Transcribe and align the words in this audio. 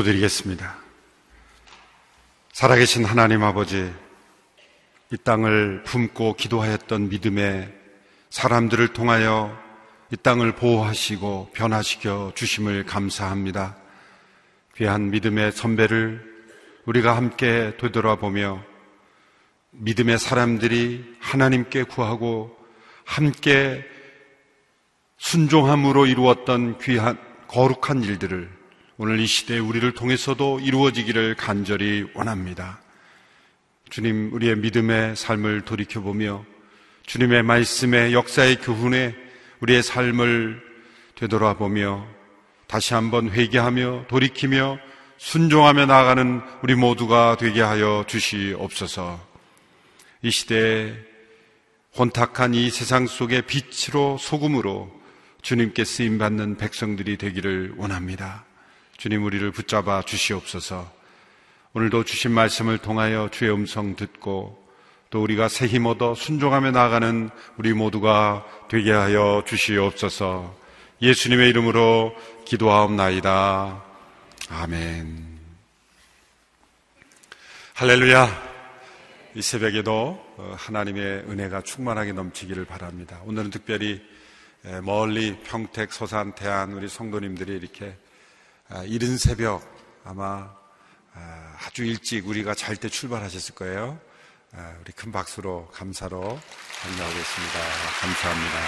기도드리겠습니다. 0.00 0.78
살아계신 2.52 3.04
하나님 3.04 3.42
아버지, 3.42 3.92
이 5.10 5.16
땅을 5.16 5.82
품고 5.84 6.34
기도하였던 6.34 7.08
믿음의 7.08 7.72
사람들을 8.30 8.88
통하여 8.88 9.56
이 10.10 10.16
땅을 10.16 10.52
보호하시고 10.52 11.50
변화시켜 11.54 12.32
주심을 12.34 12.84
감사합니다. 12.84 13.76
귀한 14.76 15.10
믿음의 15.10 15.52
선배를 15.52 16.22
우리가 16.84 17.16
함께 17.16 17.76
되돌아보며 17.78 18.62
믿음의 19.72 20.18
사람들이 20.18 21.16
하나님께 21.20 21.84
구하고 21.84 22.56
함께 23.04 23.84
순종함으로 25.18 26.06
이루었던 26.06 26.78
귀한 26.78 27.18
거룩한 27.48 28.02
일들을 28.02 28.59
오늘 29.02 29.18
이 29.18 29.26
시대에 29.26 29.58
우리를 29.58 29.90
통해서도 29.92 30.60
이루어지기를 30.60 31.34
간절히 31.34 32.04
원합니다. 32.12 32.82
주님, 33.88 34.30
우리의 34.34 34.56
믿음의 34.56 35.16
삶을 35.16 35.62
돌이켜보며 35.62 36.44
주님의 37.06 37.42
말씀의 37.44 38.12
역사의 38.12 38.56
교훈에 38.56 39.14
우리의 39.60 39.82
삶을 39.82 40.62
되돌아보며 41.14 42.06
다시 42.66 42.92
한번 42.92 43.30
회개하며 43.30 44.04
돌이키며 44.08 44.78
순종하며 45.16 45.86
나아가는 45.86 46.42
우리 46.62 46.74
모두가 46.74 47.38
되게 47.40 47.62
하여 47.62 48.04
주시옵소서. 48.06 49.18
이 50.20 50.30
시대에 50.30 50.92
혼탁한 51.96 52.52
이 52.52 52.68
세상 52.68 53.06
속의 53.06 53.46
빛으로 53.46 54.18
소금으로 54.18 54.92
주님께 55.40 55.86
쓰임 55.86 56.18
받는 56.18 56.58
백성들이 56.58 57.16
되기를 57.16 57.76
원합니다. 57.78 58.44
주님 59.00 59.24
우리를 59.24 59.50
붙잡아 59.52 60.02
주시옵소서. 60.02 60.92
오늘도 61.72 62.04
주신 62.04 62.32
말씀을 62.32 62.76
통하여 62.76 63.30
주의 63.30 63.50
음성 63.50 63.96
듣고 63.96 64.62
또 65.08 65.22
우리가 65.22 65.48
새 65.48 65.66
힘 65.68 65.86
얻어 65.86 66.14
순종하며 66.14 66.72
나아가는 66.72 67.30
우리 67.56 67.72
모두가 67.72 68.44
되게 68.68 68.92
하여 68.92 69.42
주시옵소서. 69.46 70.54
예수님의 71.00 71.48
이름으로 71.48 72.14
기도하옵나이다. 72.44 73.82
아멘. 74.50 75.38
할렐루야. 77.76 78.50
이 79.34 79.40
새벽에도 79.40 80.22
어, 80.36 80.54
하나님의 80.58 81.24
은혜가 81.26 81.62
충만하게 81.62 82.12
넘치기를 82.12 82.66
바랍니다. 82.66 83.22
오늘은 83.24 83.48
특별히 83.48 84.02
멀리 84.82 85.38
평택, 85.42 85.90
서산, 85.90 86.34
대안 86.34 86.74
우리 86.74 86.86
성도님들이 86.86 87.56
이렇게 87.56 87.86
아, 87.86 88.09
이른 88.86 89.18
새벽 89.18 89.62
아마 90.04 90.54
아, 91.12 91.56
아주 91.66 91.84
일찍 91.84 92.28
우리가 92.28 92.54
잘 92.54 92.76
때 92.76 92.88
출발하셨을 92.88 93.54
거예요. 93.56 93.98
아, 94.52 94.74
우리 94.80 94.92
큰 94.92 95.10
박수로 95.10 95.68
감사로 95.72 96.20
감사하겠습니다. 96.20 97.58
감사합니다. 98.00 98.58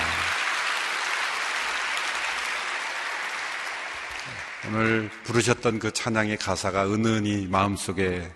오늘 4.68 5.10
부르셨던 5.24 5.78
그 5.78 5.92
찬양의 5.92 6.36
가사가 6.36 6.86
은은히 6.86 7.46
마음속에 7.48 8.30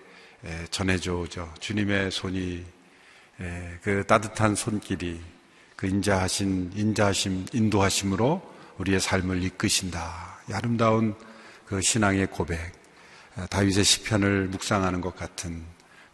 전해져 0.71 1.15
오죠. 1.15 1.53
주님의 1.59 2.11
손이 2.11 2.65
그 3.81 4.03
따뜻한 4.07 4.55
손길이 4.55 5.21
그 5.77 5.87
인자하신 5.87 6.71
인자하심 6.75 7.45
인도하심으로 7.53 8.41
우리의 8.77 8.99
삶을 8.99 9.43
이끄신다. 9.43 10.39
아름다운 10.51 11.15
그 11.67 11.81
신앙의 11.81 12.27
고백, 12.27 12.71
어, 13.35 13.45
다윗의 13.49 13.83
시편을 13.83 14.47
묵상하는 14.47 15.01
것 15.01 15.15
같은 15.15 15.63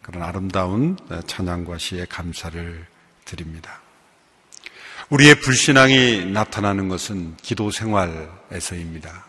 그런 0.02 0.22
아름다운 0.22 0.96
어, 1.10 1.20
찬양과 1.22 1.78
시의 1.78 2.06
감사를 2.06 2.86
드립니다. 3.24 3.80
우리의 5.10 5.40
불신앙이 5.40 6.26
나타나는 6.26 6.88
것은 6.88 7.36
기도 7.36 7.70
생활에서입니다. 7.70 9.26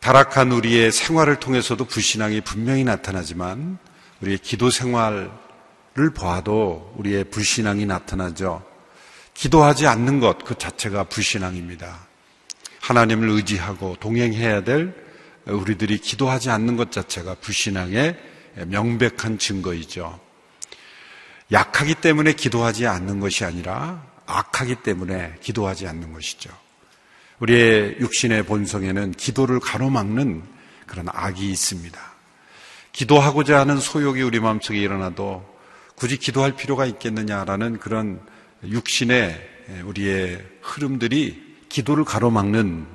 타락한 0.00 0.52
우리의 0.52 0.90
생활을 0.92 1.36
통해서도 1.36 1.84
불신앙이 1.84 2.40
분명히 2.40 2.84
나타나지만 2.84 3.78
우리의 4.20 4.38
기도 4.38 4.70
생활을 4.70 5.30
보아도 6.14 6.94
우리의 6.96 7.24
불신앙이 7.24 7.86
나타나죠. 7.86 8.64
기도하지 9.34 9.86
않는 9.86 10.20
것 10.20 10.38
그 10.38 10.56
자체가 10.56 11.04
불신앙입니다. 11.04 12.05
하나님을 12.86 13.30
의지하고 13.30 13.96
동행해야 13.98 14.62
될 14.62 14.94
우리들이 15.46 15.98
기도하지 15.98 16.50
않는 16.50 16.76
것 16.76 16.92
자체가 16.92 17.34
불신앙의 17.40 18.16
명백한 18.66 19.38
증거이죠. 19.38 20.20
약하기 21.50 21.96
때문에 21.96 22.32
기도하지 22.34 22.86
않는 22.86 23.18
것이 23.18 23.44
아니라 23.44 24.06
악하기 24.26 24.76
때문에 24.76 25.34
기도하지 25.40 25.88
않는 25.88 26.12
것이죠. 26.12 26.50
우리의 27.40 27.96
육신의 28.00 28.44
본성에는 28.44 29.12
기도를 29.12 29.58
가로막는 29.58 30.44
그런 30.86 31.06
악이 31.08 31.50
있습니다. 31.50 32.00
기도하고자 32.92 33.58
하는 33.58 33.78
소욕이 33.78 34.22
우리 34.22 34.38
마음속에 34.38 34.78
일어나도 34.78 35.44
굳이 35.96 36.18
기도할 36.18 36.54
필요가 36.54 36.86
있겠느냐라는 36.86 37.78
그런 37.78 38.20
육신의 38.62 39.82
우리의 39.84 40.44
흐름들이 40.62 41.45
기도를 41.68 42.04
가로막는 42.04 42.86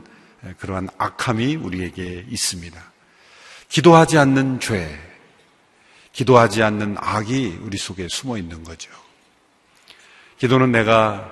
그러한 0.59 0.89
악함이 0.97 1.55
우리에게 1.55 2.25
있습니다. 2.29 2.91
기도하지 3.69 4.17
않는 4.17 4.59
죄, 4.59 4.99
기도하지 6.13 6.63
않는 6.63 6.95
악이 6.99 7.59
우리 7.61 7.77
속에 7.77 8.07
숨어 8.09 8.37
있는 8.37 8.63
거죠. 8.63 8.91
기도는 10.37 10.71
내가 10.71 11.31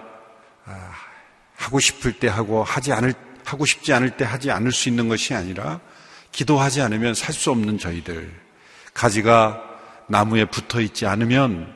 아, 0.66 0.91
하고 1.55 1.79
싶을 1.79 2.13
때 2.13 2.27
하고 2.27 2.63
하지 2.63 2.94
않을 2.94 3.13
하고 3.44 3.66
싶지 3.66 3.91
않을 3.94 4.11
때 4.11 4.23
하지 4.23 4.51
않을 4.51 4.71
수 4.71 4.89
있는 4.89 5.09
것이 5.09 5.33
아니라 5.33 5.79
기도하지 6.31 6.81
않으면 6.81 7.16
살 7.16 7.33
수 7.33 7.50
없는 7.51 7.79
저희들 7.79 8.31
가지가 8.94 9.63
나무에 10.07 10.45
붙어 10.45 10.79
있지 10.81 11.06
않으면 11.07 11.73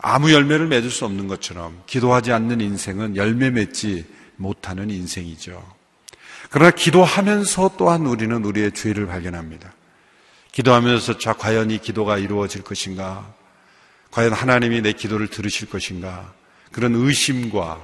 아무 0.00 0.32
열매를 0.32 0.66
맺을 0.66 0.90
수 0.90 1.04
없는 1.06 1.28
것처럼 1.28 1.82
기도하지 1.86 2.32
않는 2.32 2.60
인생은 2.60 3.16
열매 3.16 3.50
맺지 3.50 4.04
못하는 4.36 4.90
인생이죠. 4.90 5.74
그러나 6.50 6.70
기도하면서 6.70 7.76
또한 7.76 8.06
우리는 8.06 8.44
우리의 8.44 8.72
죄를 8.72 9.06
발견합니다. 9.06 9.72
기도하면서 10.52 11.18
자 11.18 11.32
과연 11.32 11.70
이 11.70 11.78
기도가 11.78 12.18
이루어질 12.18 12.62
것인가? 12.62 13.34
과연 14.10 14.32
하나님이 14.32 14.82
내 14.82 14.92
기도를 14.92 15.28
들으실 15.28 15.68
것인가? 15.68 16.32
그런 16.70 16.94
의심과 16.94 17.82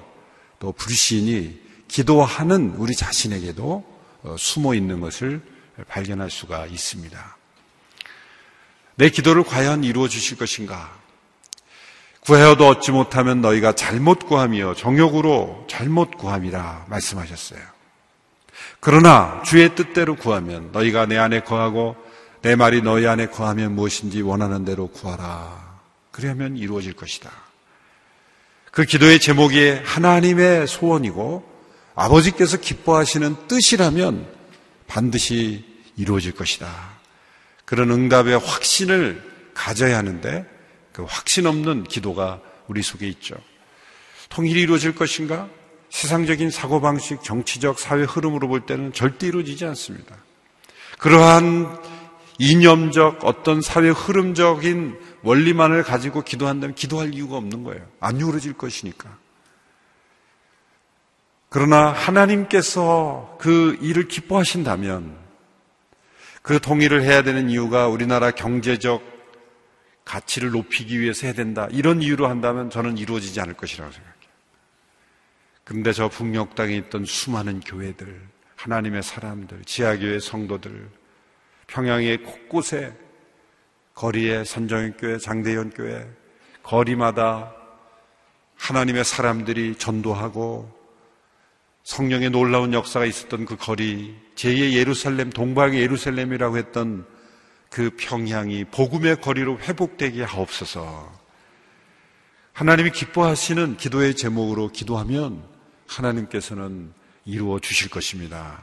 또 0.60 0.72
불신이 0.72 1.58
기도하는 1.88 2.74
우리 2.76 2.94
자신에게도 2.94 4.00
어, 4.22 4.36
숨어 4.38 4.74
있는 4.74 5.00
것을 5.00 5.40
발견할 5.88 6.30
수가 6.30 6.66
있습니다. 6.66 7.36
내 8.96 9.08
기도를 9.08 9.42
과연 9.42 9.82
이루어 9.82 10.08
주실 10.08 10.36
것인가? 10.36 10.99
구하여도 12.20 12.68
얻지 12.68 12.92
못하면 12.92 13.40
너희가 13.40 13.72
잘못 13.72 14.26
구함이요 14.26 14.74
정욕으로 14.74 15.66
잘못 15.68 16.16
구함이라 16.16 16.86
말씀하셨어요. 16.88 17.60
그러나 18.80 19.42
주의 19.44 19.74
뜻대로 19.74 20.16
구하면 20.16 20.70
너희가 20.72 21.06
내 21.06 21.16
안에 21.16 21.40
거하고 21.40 21.96
내 22.42 22.56
말이 22.56 22.82
너희 22.82 23.06
안에 23.06 23.26
거하면 23.26 23.74
무엇인지 23.74 24.22
원하는 24.22 24.64
대로 24.64 24.88
구하라. 24.88 25.78
그러면 26.10 26.56
이루어질 26.56 26.94
것이다. 26.94 27.30
그 28.70 28.84
기도의 28.84 29.20
제목이 29.20 29.70
하나님의 29.84 30.66
소원이고 30.66 31.44
아버지께서 31.94 32.56
기뻐하시는 32.56 33.48
뜻이라면 33.48 34.26
반드시 34.86 35.64
이루어질 35.96 36.32
것이다. 36.32 36.68
그런 37.64 37.90
응답의 37.90 38.38
확신을 38.38 39.22
가져야 39.54 39.98
하는데 39.98 40.46
그 41.00 41.06
확신 41.08 41.46
없는 41.46 41.84
기도가 41.84 42.40
우리 42.68 42.82
속에 42.82 43.08
있죠. 43.08 43.34
통일이 44.28 44.60
이루어질 44.60 44.94
것인가? 44.94 45.48
세상적인 45.88 46.50
사고방식, 46.50 47.22
정치적, 47.22 47.78
사회 47.78 48.02
흐름으로 48.02 48.48
볼 48.48 48.66
때는 48.66 48.92
절대 48.92 49.26
이루어지지 49.26 49.64
않습니다. 49.64 50.16
그러한 50.98 51.78
이념적 52.38 53.24
어떤 53.24 53.62
사회 53.62 53.88
흐름적인 53.88 54.98
원리만을 55.22 55.82
가지고 55.82 56.22
기도한다면 56.22 56.74
기도할 56.74 57.14
이유가 57.14 57.36
없는 57.38 57.64
거예요. 57.64 57.86
안 57.98 58.18
이루어질 58.18 58.52
것이니까. 58.52 59.16
그러나 61.48 61.92
하나님께서 61.92 63.36
그 63.40 63.76
일을 63.80 64.06
기뻐하신다면 64.06 65.16
그 66.42 66.60
통일을 66.60 67.02
해야 67.02 67.22
되는 67.22 67.48
이유가 67.50 67.88
우리나라 67.88 68.30
경제적 68.30 69.09
가치를 70.10 70.50
높이기 70.50 70.98
위해서 70.98 71.28
해야 71.28 71.34
된다. 71.34 71.68
이런 71.70 72.02
이유로 72.02 72.26
한다면 72.26 72.68
저는 72.68 72.98
이루어지지 72.98 73.40
않을 73.40 73.54
것이라고 73.54 73.92
생각해요. 73.92 74.20
그런데 75.62 75.92
저 75.92 76.08
북녘 76.08 76.56
땅에 76.56 76.74
있던 76.76 77.04
수많은 77.04 77.60
교회들, 77.60 78.20
하나님의 78.56 79.04
사람들, 79.04 79.62
지하교회 79.64 80.18
성도들, 80.18 80.90
평양의 81.68 82.24
곳곳에 82.24 82.92
거리에 83.94 84.42
선정교회, 84.42 85.18
장대현교회, 85.18 86.08
거리마다 86.64 87.54
하나님의 88.56 89.04
사람들이 89.04 89.76
전도하고 89.76 90.76
성령의 91.84 92.30
놀라운 92.30 92.74
역사가 92.74 93.06
있었던 93.06 93.44
그 93.44 93.56
거리, 93.56 94.16
제2의 94.34 94.72
예루살렘, 94.72 95.30
동방의 95.30 95.80
예루살렘이라고 95.80 96.58
했던 96.58 97.06
그 97.70 97.90
평양이 97.96 98.64
복음의 98.64 99.20
거리로 99.20 99.58
회복되게 99.60 100.24
하옵소서. 100.24 101.20
하나님이 102.52 102.90
기뻐하시는 102.90 103.76
기도의 103.76 104.16
제목으로 104.16 104.70
기도하면 104.72 105.42
하나님께서는 105.86 106.92
이루어 107.24 107.60
주실 107.60 107.88
것입니다. 107.88 108.60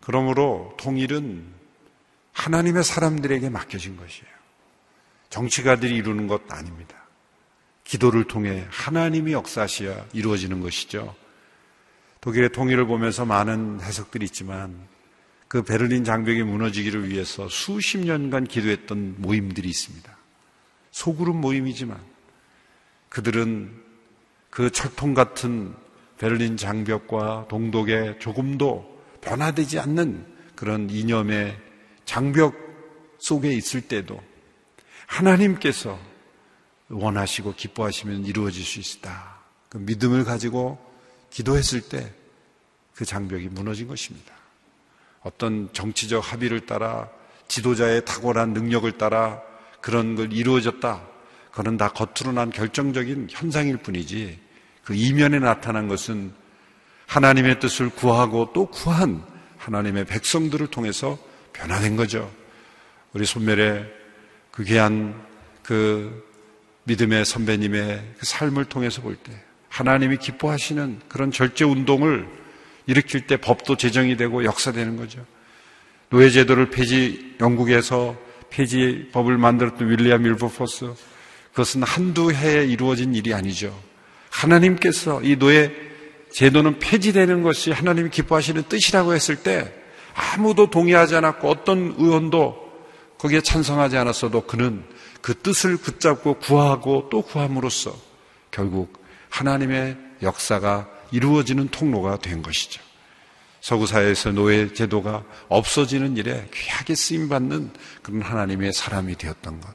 그러므로 0.00 0.74
통일은 0.78 1.46
하나님의 2.32 2.84
사람들에게 2.84 3.48
맡겨진 3.48 3.96
것이에요. 3.96 4.30
정치가들이 5.30 5.96
이루는 5.96 6.26
것 6.26 6.42
아닙니다. 6.52 6.96
기도를 7.84 8.24
통해 8.24 8.66
하나님이 8.70 9.32
역사하셔야 9.32 10.06
이루어지는 10.12 10.60
것이죠. 10.60 11.14
독일의 12.20 12.50
통일을 12.50 12.86
보면서 12.86 13.24
많은 13.24 13.80
해석들이 13.80 14.26
있지만 14.26 14.86
그 15.50 15.64
베를린 15.64 16.04
장벽이 16.04 16.44
무너지기를 16.44 17.10
위해서 17.10 17.48
수십 17.48 17.98
년간 17.98 18.44
기도했던 18.44 19.16
모임들이 19.18 19.68
있습니다. 19.68 20.16
소그룹 20.92 21.34
모임이지만 21.36 22.00
그들은 23.08 23.74
그 24.48 24.70
철통 24.70 25.12
같은 25.14 25.74
베를린 26.18 26.56
장벽과 26.56 27.48
동독에 27.48 28.20
조금도 28.20 29.02
변화되지 29.22 29.80
않는 29.80 30.24
그런 30.54 30.88
이념의 30.88 31.58
장벽 32.04 32.54
속에 33.18 33.52
있을 33.52 33.80
때도 33.80 34.22
하나님께서 35.06 35.98
원하시고 36.90 37.54
기뻐하시면 37.54 38.24
이루어질 38.24 38.62
수 38.62 38.78
있다. 38.78 39.40
그 39.68 39.78
믿음을 39.78 40.22
가지고 40.22 40.78
기도했을 41.30 41.80
때 41.88 42.20
그 43.00 43.06
장벽이 43.06 43.48
무너진 43.48 43.88
것입니다. 43.88 44.34
어떤 45.22 45.68
정치적 45.72 46.32
합의를 46.32 46.66
따라 46.66 47.08
지도자의 47.48 48.04
탁월한 48.04 48.52
능력을 48.52 48.90
따라 48.92 49.40
그런 49.80 50.14
걸 50.14 50.32
이루어졌다. 50.32 51.02
그건 51.50 51.76
다 51.76 51.88
겉으로 51.88 52.32
난 52.32 52.50
결정적인 52.50 53.28
현상일 53.30 53.78
뿐이지 53.78 54.38
그 54.84 54.94
이면에 54.94 55.38
나타난 55.40 55.88
것은 55.88 56.32
하나님의 57.06 57.58
뜻을 57.58 57.90
구하고 57.90 58.52
또 58.52 58.66
구한 58.66 59.24
하나님의 59.58 60.04
백성들을 60.06 60.68
통해서 60.68 61.18
변화된 61.52 61.96
거죠. 61.96 62.30
우리 63.12 63.26
손멸의 63.26 63.84
그 64.52 64.62
귀한 64.64 65.20
그 65.62 66.24
믿음의 66.84 67.24
선배님의 67.24 68.14
그 68.18 68.26
삶을 68.26 68.66
통해서 68.66 69.02
볼 69.02 69.16
때 69.16 69.32
하나님이 69.68 70.18
기뻐하시는 70.18 71.00
그런 71.08 71.30
절제 71.30 71.64
운동을 71.64 72.28
일으킬 72.90 73.26
때 73.26 73.36
법도 73.36 73.76
제정이 73.76 74.16
되고 74.16 74.44
역사되는 74.44 74.96
거죠. 74.96 75.24
노예제도를 76.10 76.70
폐지, 76.70 77.36
영국에서 77.40 78.16
폐지법을 78.50 79.38
만들었던 79.38 79.88
윌리엄 79.88 80.22
밀버포스 80.22 80.92
그것은 81.50 81.84
한두 81.84 82.32
해에 82.32 82.64
이루어진 82.64 83.14
일이 83.14 83.32
아니죠. 83.32 83.72
하나님께서 84.30 85.22
이 85.22 85.36
노예 85.36 85.72
제도는 86.32 86.78
폐지되는 86.80 87.42
것이 87.42 87.70
하나님이 87.70 88.10
기뻐하시는 88.10 88.64
뜻이라고 88.68 89.14
했을 89.14 89.36
때 89.36 89.72
아무도 90.14 90.70
동의하지 90.70 91.16
않았고 91.16 91.48
어떤 91.48 91.94
의원도 91.96 92.70
거기에 93.18 93.40
찬성하지 93.40 93.96
않았어도 93.96 94.42
그는 94.42 94.84
그 95.20 95.34
뜻을 95.34 95.76
붙잡고 95.76 96.34
구하고 96.34 97.08
또 97.10 97.22
구함으로써 97.22 97.94
결국 98.50 99.00
하나님의 99.28 99.96
역사가 100.22 100.88
이루어지는 101.10 101.68
통로가 101.68 102.18
된 102.18 102.42
것이죠. 102.42 102.82
서구 103.60 103.86
사회에서 103.86 104.32
노예 104.32 104.72
제도가 104.72 105.22
없어지는 105.48 106.16
일에 106.16 106.48
귀하게 106.54 106.94
쓰임 106.94 107.28
받는 107.28 107.70
그런 108.02 108.22
하나님의 108.22 108.72
사람이 108.72 109.16
되었던 109.16 109.60
것. 109.60 109.74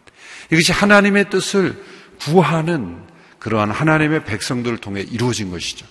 이것이 0.52 0.72
하나님의 0.72 1.30
뜻을 1.30 1.84
구하는 2.20 3.04
그러한 3.40 3.70
하나님의 3.70 4.26
백성들을 4.26 4.80
통해 4.80 5.02
이루어진 5.02 5.52
것이죠. 5.52 5.86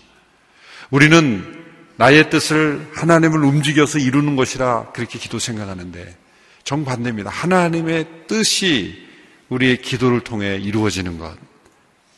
우리는 0.91 1.65
나의 1.97 2.31
뜻을 2.31 2.91
하나님을 2.95 3.45
움직여서 3.45 4.01
이루는 4.01 4.35
것이라 4.35 4.91
그렇게 4.93 5.19
기도 5.19 5.39
생각하는데 5.39 6.17
정반대입니다. 6.65 7.31
하나님의 7.31 8.07
뜻이 8.27 9.07
우리의 9.49 9.83
기도를 9.83 10.21
통해 10.21 10.57
이루어지는 10.57 11.19
것. 11.19 11.37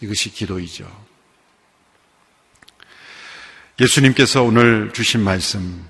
이것이 0.00 0.30
기도이죠. 0.30 1.05
예수님께서 3.80 4.42
오늘 4.42 4.90
주신 4.92 5.20
말씀, 5.20 5.84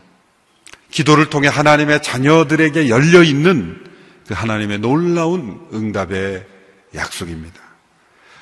기도를 0.91 1.31
통해 1.31 1.49
하나님의 1.49 2.03
자녀들에게 2.03 2.89
열려 2.89 3.23
있는 3.23 3.85
그 4.27 4.35
하나님의 4.35 4.79
놀라운 4.79 5.61
응답의 5.73 6.47
약속입니다. 6.95 7.61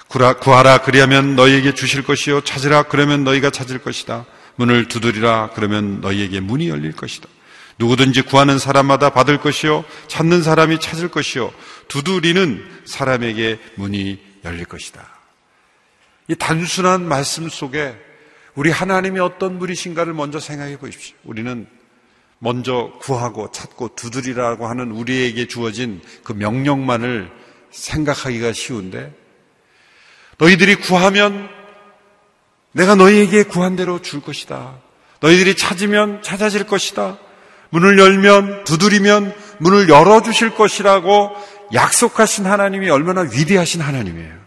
구하라 0.09 0.79
그리하면 0.79 1.35
너희에게 1.35 1.75
주실 1.75 2.05
것이요 2.05 2.43
찾으라 2.43 2.85
그러면 2.85 3.25
너희가 3.25 3.51
찾을 3.51 3.79
것이다. 3.79 4.25
문을 4.57 4.87
두드리라 4.87 5.51
그러면 5.55 6.01
너희에게 6.01 6.41
문이 6.41 6.69
열릴 6.69 6.93
것이다. 6.93 7.29
누구든지 7.79 8.23
구하는 8.23 8.59
사람마다 8.59 9.11
받을 9.11 9.39
것이요 9.39 9.85
찾는 10.07 10.43
사람이 10.43 10.79
찾을 10.79 11.09
것이요 11.09 11.53
두드리는 11.89 12.65
사람에게 12.85 13.59
문이 13.75 14.21
열릴 14.45 14.65
것이다. 14.65 15.05
이 16.29 16.35
단순한 16.37 17.07
말씀 17.07 17.49
속에 17.49 17.95
우리 18.55 18.71
하나님이 18.71 19.21
어떤 19.21 19.59
분이신가를 19.59 20.15
먼저 20.15 20.39
생각해 20.39 20.79
보십시오. 20.79 21.17
우리는 21.25 21.67
먼저 22.39 22.93
구하고 23.01 23.51
찾고 23.51 23.95
두드리라고 23.97 24.67
하는 24.67 24.91
우리에게 24.91 25.49
주어진 25.49 26.01
그 26.23 26.33
명령만을 26.33 27.31
생각하기가 27.71 28.53
쉬운데 28.53 29.13
너희들이 30.39 30.77
구하면 30.77 31.49
내가 32.73 32.95
너희에게 32.95 33.45
구한 33.45 33.77
대로 33.77 34.03
줄 34.03 34.21
것이다. 34.21 34.79
너희들이 35.21 35.57
찾으면 35.57 36.23
찾아질 36.23 36.67
것이다. 36.67 37.19
문을 37.71 37.99
열면 37.99 38.65
두드리면 38.65 39.35
문을 39.59 39.89
열어 39.89 40.23
주실 40.23 40.55
것이라고 40.55 41.31
약속하신 41.73 42.47
하나님이 42.47 42.91
얼마나 42.91 43.23
위대하신 43.23 43.81
하나님이에요. 43.81 44.44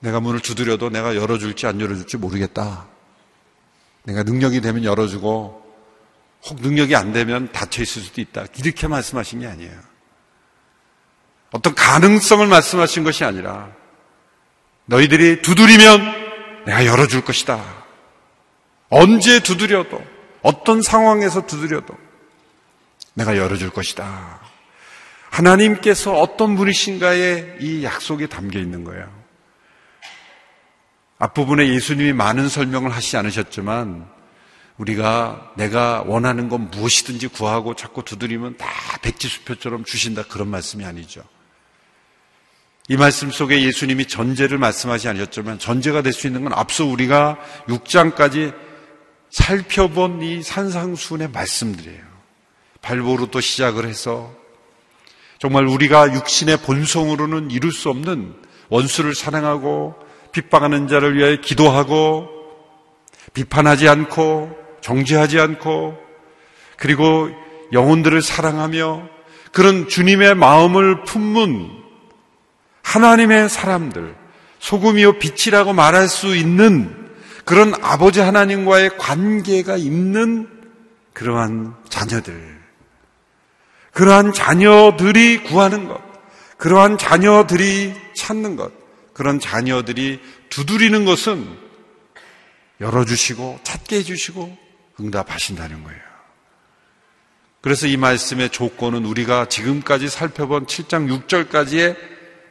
내가 0.00 0.20
문을 0.20 0.40
두드려도 0.40 0.90
내가 0.90 1.16
열어줄지 1.16 1.66
안 1.66 1.80
열어줄지 1.80 2.16
모르겠다. 2.16 2.86
내가 4.04 4.22
능력이 4.22 4.60
되면 4.60 4.84
열어주고 4.84 5.66
혹 6.44 6.60
능력이 6.60 6.94
안 6.94 7.12
되면 7.12 7.50
닫혀 7.52 7.82
있을 7.82 8.02
수도 8.02 8.20
있다. 8.20 8.46
이렇게 8.58 8.86
말씀하신 8.86 9.40
게 9.40 9.46
아니에요. 9.46 9.78
어떤 11.50 11.74
가능성을 11.74 12.46
말씀하신 12.46 13.04
것이 13.04 13.24
아니라 13.24 13.70
너희들이 14.86 15.42
두드리면 15.42 16.64
내가 16.66 16.86
열어줄 16.86 17.24
것이다. 17.24 17.62
언제 18.88 19.40
두드려도 19.40 20.00
어떤 20.42 20.82
상황에서 20.82 21.46
두드려도 21.46 21.96
내가 23.14 23.36
열어줄 23.36 23.70
것이다. 23.70 24.40
하나님께서 25.30 26.12
어떤 26.20 26.54
분이신가에 26.56 27.56
이 27.60 27.82
약속이 27.82 28.28
담겨 28.28 28.58
있는 28.58 28.84
거예요. 28.84 29.15
앞부분에 31.18 31.68
예수님이 31.68 32.12
많은 32.12 32.48
설명을 32.48 32.92
하시지 32.92 33.16
않으셨지만 33.16 34.06
우리가 34.76 35.52
내가 35.56 36.02
원하는 36.06 36.48
건 36.48 36.70
무엇이든지 36.70 37.28
구하고 37.28 37.74
자꾸 37.74 38.04
두드리면 38.04 38.58
다 38.58 38.66
백지수표처럼 39.00 39.84
주신다 39.84 40.24
그런 40.24 40.48
말씀이 40.48 40.84
아니죠. 40.84 41.22
이 42.88 42.96
말씀 42.96 43.30
속에 43.30 43.62
예수님이 43.62 44.06
전제를 44.06 44.58
말씀하지 44.58 45.08
않으셨지만 45.08 45.58
전제가 45.58 46.02
될 46.02 46.12
수 46.12 46.26
있는 46.26 46.44
건 46.44 46.52
앞서 46.52 46.84
우리가 46.84 47.38
6장까지 47.68 48.54
살펴본 49.30 50.22
이 50.22 50.42
산상순의 50.42 51.30
말씀들이에요. 51.30 52.04
발보로도 52.82 53.40
시작을 53.40 53.86
해서 53.86 54.32
정말 55.38 55.66
우리가 55.66 56.14
육신의 56.14 56.58
본성으로는 56.58 57.50
이룰 57.50 57.72
수 57.72 57.90
없는 57.90 58.34
원수를 58.68 59.14
사랑하고 59.14 60.05
핍박하는 60.36 60.86
자를 60.86 61.16
위하여 61.16 61.36
기도하고 61.40 62.28
비판하지 63.32 63.88
않고 63.88 64.54
정죄하지 64.82 65.40
않고 65.40 65.96
그리고 66.76 67.30
영혼들을 67.72 68.20
사랑하며 68.20 69.08
그런 69.52 69.88
주님의 69.88 70.34
마음을 70.34 71.04
품는 71.04 71.70
하나님의 72.82 73.48
사람들, 73.48 74.14
소금이요 74.58 75.18
빛이라고 75.18 75.72
말할 75.72 76.08
수 76.08 76.36
있는 76.36 76.94
그런 77.46 77.72
아버지 77.82 78.20
하나님과의 78.20 78.98
관계가 78.98 79.76
있는 79.76 80.48
그러한 81.14 81.74
자녀들, 81.88 82.60
그러한 83.92 84.34
자녀들이 84.34 85.44
구하는 85.44 85.88
것, 85.88 86.00
그러한 86.58 86.98
자녀들이 86.98 87.94
찾는 88.14 88.56
것, 88.56 88.85
그런 89.16 89.40
자녀들이 89.40 90.20
두드리는 90.50 91.06
것은 91.06 91.48
열어주시고 92.82 93.60
찾게 93.62 93.96
해주시고 93.96 94.58
응답하신다는 95.00 95.84
거예요. 95.84 96.00
그래서 97.62 97.86
이 97.86 97.96
말씀의 97.96 98.50
조건은 98.50 99.06
우리가 99.06 99.48
지금까지 99.48 100.10
살펴본 100.10 100.66
7장 100.66 101.26
6절까지의 101.26 101.96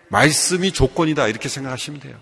말씀이 0.10 0.72
조건이다 0.72 1.28
이렇게 1.28 1.50
생각하시면 1.50 2.00
돼요. 2.00 2.20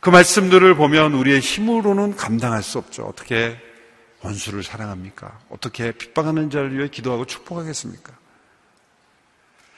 그 0.00 0.10
말씀들을 0.10 0.74
보면 0.74 1.14
우리의 1.14 1.38
힘으로는 1.38 2.16
감당할 2.16 2.64
수 2.64 2.78
없죠. 2.78 3.04
어떻게 3.04 3.56
원수를 4.22 4.64
사랑합니까? 4.64 5.38
어떻게 5.50 5.92
핍박하는 5.92 6.50
자를 6.50 6.76
위해 6.76 6.88
기도하고 6.88 7.26
축복하겠습니까? 7.26 8.12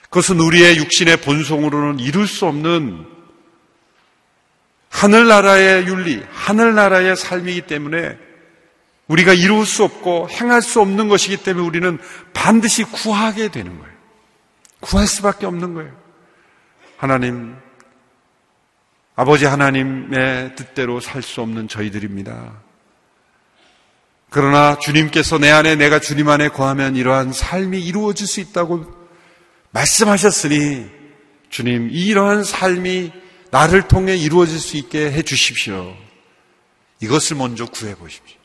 그것은 0.04 0.40
우리의 0.40 0.78
육신의 0.78 1.20
본성으로는 1.20 2.00
이룰 2.00 2.26
수 2.26 2.46
없는 2.46 3.15
하늘나라의 4.90 5.86
윤리, 5.86 6.22
하늘나라의 6.30 7.16
삶이기 7.16 7.62
때문에 7.62 8.18
우리가 9.08 9.34
이룰 9.34 9.64
수 9.66 9.84
없고 9.84 10.28
행할 10.30 10.62
수 10.62 10.80
없는 10.80 11.08
것이기 11.08 11.38
때문에 11.38 11.66
우리는 11.66 11.98
반드시 12.32 12.82
구하게 12.84 13.48
되는 13.48 13.78
거예요. 13.78 13.94
구할 14.80 15.06
수밖에 15.06 15.46
없는 15.46 15.74
거예요. 15.74 15.92
하나님, 16.96 17.56
아버지 19.14 19.44
하나님의 19.46 20.56
뜻대로 20.56 21.00
살 21.00 21.22
수 21.22 21.40
없는 21.40 21.68
저희들입니다. 21.68 22.52
그러나 24.28 24.76
주님께서 24.78 25.38
내 25.38 25.50
안에 25.50 25.76
내가 25.76 25.98
주님 26.00 26.28
안에 26.28 26.48
거하면 26.48 26.96
이러한 26.96 27.32
삶이 27.32 27.80
이루어질 27.80 28.26
수 28.26 28.40
있다고 28.40 28.84
말씀하셨으니 29.70 30.86
주님 31.48 31.88
이러한 31.90 32.44
삶이 32.44 33.12
나를 33.50 33.88
통해 33.88 34.16
이루어질 34.16 34.58
수 34.58 34.76
있게 34.76 35.10
해 35.12 35.22
주십시오. 35.22 35.94
이것을 37.00 37.36
먼저 37.36 37.66
구해 37.66 37.94
보십시오. 37.94 38.38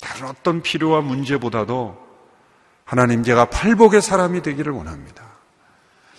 다른 0.00 0.26
어떤 0.26 0.62
필요와 0.62 1.00
문제보다도 1.00 2.02
하나님 2.84 3.22
제가 3.22 3.46
팔복의 3.46 4.02
사람이 4.02 4.42
되기를 4.42 4.72
원합니다. 4.72 5.24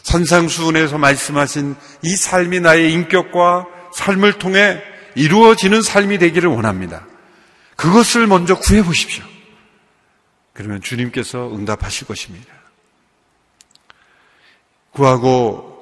산상수훈에서 0.03 0.97
말씀하신 0.97 1.75
이 2.03 2.15
삶이 2.15 2.59
나의 2.59 2.91
인격과 2.93 3.67
삶을 3.93 4.33
통해 4.33 4.81
이루어지는 5.15 5.81
삶이 5.81 6.17
되기를 6.19 6.49
원합니다. 6.49 7.05
그것을 7.75 8.27
먼저 8.27 8.57
구해 8.57 8.83
보십시오. 8.83 9.23
그러면 10.53 10.81
주님께서 10.81 11.53
응답하실 11.53 12.07
것입니다. 12.07 12.53
구하고 14.91 15.74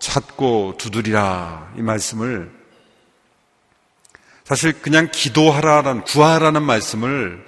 찾고 0.00 0.74
두드리라 0.78 1.72
이 1.76 1.82
말씀을 1.82 2.50
사실 4.44 4.72
그냥 4.82 5.10
기도하라는 5.12 6.02
구하라는 6.02 6.62
말씀을 6.62 7.44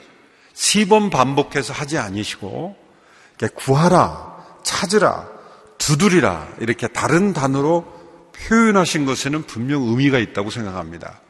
세 0.55 0.87
번 0.87 1.11
반복해서 1.11 1.73
하지 1.73 1.99
아니시고 1.99 2.77
구하라, 3.57 4.61
찾으라, 4.63 5.29
두드리라 5.79 6.47
이렇게 6.61 6.87
다른 6.87 7.33
단어로 7.33 8.31
표현하신 8.33 9.05
것에는 9.05 9.43
분명 9.45 9.83
의미가 9.83 10.19
있다고 10.19 10.51
생각합니다. 10.51 11.21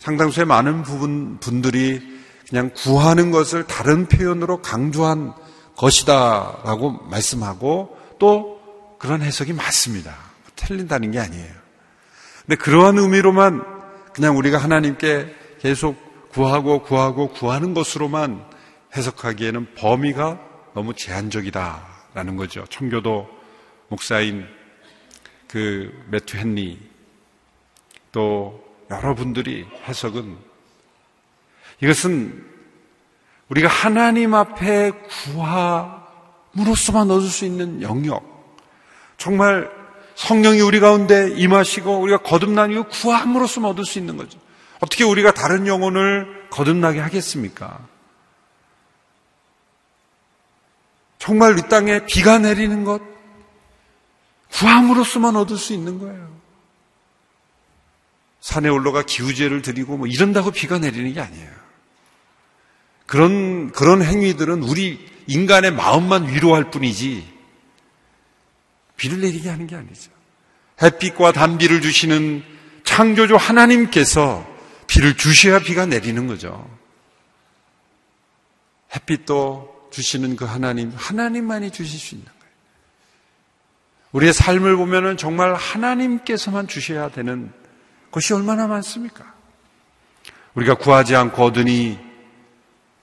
상당수의 0.00 0.46
많은 0.46 0.82
부분 0.82 1.38
분들이 1.38 2.00
그냥 2.48 2.70
구하는 2.74 3.30
것을 3.30 3.64
다른 3.64 4.06
표현으로 4.08 4.60
강조한 4.60 5.34
것이다라고 5.76 6.90
말씀하고 7.08 7.96
또 8.18 8.60
그런 8.98 9.22
해석이 9.22 9.52
맞습니다. 9.52 10.29
틀린다는 10.60 11.10
게 11.12 11.18
아니에요. 11.18 11.52
근데 12.46 12.56
그러한 12.56 12.98
의미로만 12.98 13.62
그냥 14.12 14.36
우리가 14.36 14.58
하나님께 14.58 15.34
계속 15.60 16.28
구하고 16.30 16.82
구하고 16.82 17.28
구하는 17.30 17.74
것으로만 17.74 18.44
해석하기에는 18.96 19.74
범위가 19.74 20.40
너무 20.74 20.94
제한적이다라는 20.94 22.36
거죠. 22.36 22.64
청교도 22.70 23.28
목사인 23.88 24.46
그 25.48 25.92
매튜 26.08 26.38
헨리 26.38 26.78
또 28.12 28.64
여러분들이 28.90 29.66
해석은 29.86 30.36
이것은 31.82 32.46
우리가 33.48 33.68
하나님 33.68 34.34
앞에 34.34 34.92
구함으로써만 35.32 37.10
얻을 37.10 37.28
수 37.28 37.44
있는 37.44 37.82
영역. 37.82 38.30
정말 39.16 39.79
성령이 40.20 40.60
우리 40.60 40.80
가운데 40.80 41.32
임하시고 41.34 41.98
우리가 41.98 42.18
거듭난 42.18 42.72
이후 42.72 42.84
구함으로써만 42.90 43.70
얻을 43.70 43.86
수 43.86 43.98
있는 43.98 44.18
거죠. 44.18 44.38
어떻게 44.80 45.02
우리가 45.02 45.32
다른 45.32 45.66
영혼을 45.66 46.46
거듭나게 46.50 47.00
하겠습니까? 47.00 47.80
정말 51.18 51.58
이 51.58 51.62
땅에 51.70 52.04
비가 52.04 52.38
내리는 52.38 52.84
것, 52.84 53.00
구함으로써만 54.52 55.36
얻을 55.36 55.56
수 55.56 55.72
있는 55.72 55.98
거예요. 55.98 56.28
산에 58.42 58.68
올라가 58.68 59.02
기우제를 59.02 59.62
드리고 59.62 59.96
뭐 59.96 60.06
이런다고 60.06 60.50
비가 60.50 60.78
내리는 60.78 61.14
게 61.14 61.20
아니에요. 61.20 61.50
그런, 63.06 63.72
그런 63.72 64.02
행위들은 64.02 64.64
우리 64.64 65.08
인간의 65.28 65.72
마음만 65.72 66.28
위로할 66.28 66.70
뿐이지 66.70 67.39
비를 69.00 69.22
내리게 69.22 69.48
하는 69.48 69.66
게 69.66 69.76
아니죠. 69.76 70.10
햇빛과 70.82 71.32
단비를 71.32 71.80
주시는 71.80 72.42
창조주 72.84 73.36
하나님께서 73.36 74.46
비를 74.86 75.16
주셔야 75.16 75.58
비가 75.58 75.86
내리는 75.86 76.26
거죠. 76.26 76.68
햇빛도 78.94 79.88
주시는 79.90 80.36
그 80.36 80.44
하나님, 80.44 80.92
하나님만이 80.94 81.70
주실 81.70 81.98
수 81.98 82.14
있는 82.14 82.26
거예요. 82.26 82.52
우리의 84.12 84.34
삶을 84.34 84.76
보면은 84.76 85.16
정말 85.16 85.54
하나님께서만 85.54 86.68
주셔야 86.68 87.10
되는 87.10 87.50
것이 88.10 88.34
얼마나 88.34 88.66
많습니까? 88.66 89.32
우리가 90.54 90.74
구하지 90.74 91.16
않고 91.16 91.42
얻으니 91.42 91.98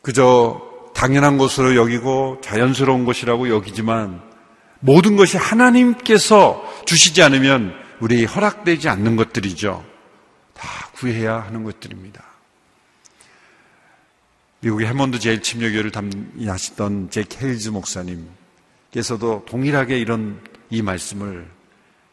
그저 0.03 0.61
당연한 0.93 1.39
것으로 1.39 1.75
여기고 1.75 2.41
자연스러운 2.43 3.03
것이라고 3.03 3.49
여기지만 3.49 4.26
모든 4.79 5.15
것이 5.15 5.38
하나님께서 5.38 6.63
주시지 6.86 7.22
않으면 7.24 7.74
우리 8.00 8.25
허락되지 8.25 8.89
않는 8.89 9.15
것들이죠. 9.15 9.86
다 10.53 10.89
구해야 10.93 11.39
하는 11.39 11.63
것들입니다. 11.63 12.24
미국의 14.60 14.88
해몬드 14.88 15.19
제일 15.19 15.41
침례교를 15.41 15.91
담임하시던 15.91 17.10
제 17.12 17.24
케일즈 17.27 17.69
목사님께서도 17.69 19.46
동일하게 19.48 20.00
이런 20.00 20.41
이 20.69 20.81
말씀을 20.81 21.50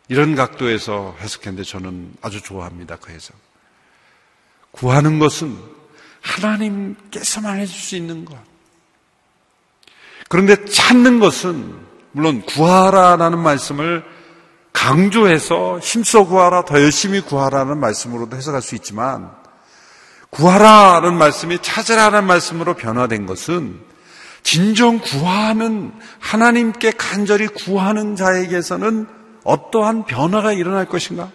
이런 0.08 0.34
각도에서 0.34 1.16
해석했는데 1.20 1.64
저는 1.64 2.14
아주 2.20 2.42
좋아합니다. 2.42 2.96
그 2.96 3.12
해석. 3.12 3.34
구하는 4.70 5.18
것은 5.18 5.56
하나님께서만 6.20 7.58
해줄 7.58 7.74
수 7.74 7.96
있는 7.96 8.24
것. 8.24 8.36
그런데 10.28 10.64
찾는 10.64 11.20
것은 11.20 11.93
물론 12.14 12.42
구하라라는 12.42 13.40
말씀을 13.40 14.04
강조해서 14.72 15.80
힘써 15.80 16.24
구하라, 16.24 16.64
더 16.64 16.80
열심히 16.80 17.20
구하라는 17.20 17.78
말씀으로도 17.78 18.36
해석할 18.36 18.62
수 18.62 18.74
있지만 18.76 19.32
구하라는 20.30 21.16
말씀이 21.16 21.58
찾으라는 21.60 22.24
말씀으로 22.24 22.74
변화된 22.74 23.26
것은 23.26 23.80
진정 24.44 25.00
구하는 25.00 25.92
하나님께 26.20 26.92
간절히 26.92 27.48
구하는 27.48 28.14
자에게서는 28.14 29.06
어떠한 29.42 30.04
변화가 30.06 30.52
일어날 30.52 30.86
것인가? 30.86 31.30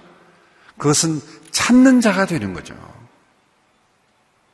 그것은 0.77 1.21
찾는 1.51 1.99
자가 1.99 2.25
되는 2.25 2.53
거죠. 2.53 2.73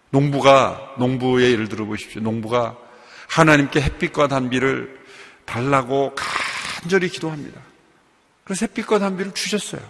농부가, 0.10 0.80
농부의 0.98 1.52
예를 1.52 1.70
들어 1.70 1.86
보십시오. 1.86 2.22
농부가 2.22 2.78
하나님께 3.28 3.82
햇빛과 3.82 4.28
단비를 4.28 5.05
달라고 5.46 6.16
간절히 6.16 7.10
기도합니다. 7.10 7.62
그래서 8.44 8.66
햇빛과 8.66 9.00
단비를 9.00 9.34
주셨어요. 9.34 9.82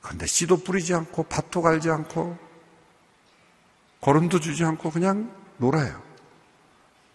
그런데 0.00 0.26
씨도 0.26 0.62
뿌리지 0.64 0.94
않고 0.94 1.24
밭도 1.24 1.60
갈지 1.62 1.90
않고 1.90 2.38
거름도 4.00 4.40
주지 4.40 4.64
않고 4.64 4.90
그냥 4.90 5.34
놀아요. 5.58 6.02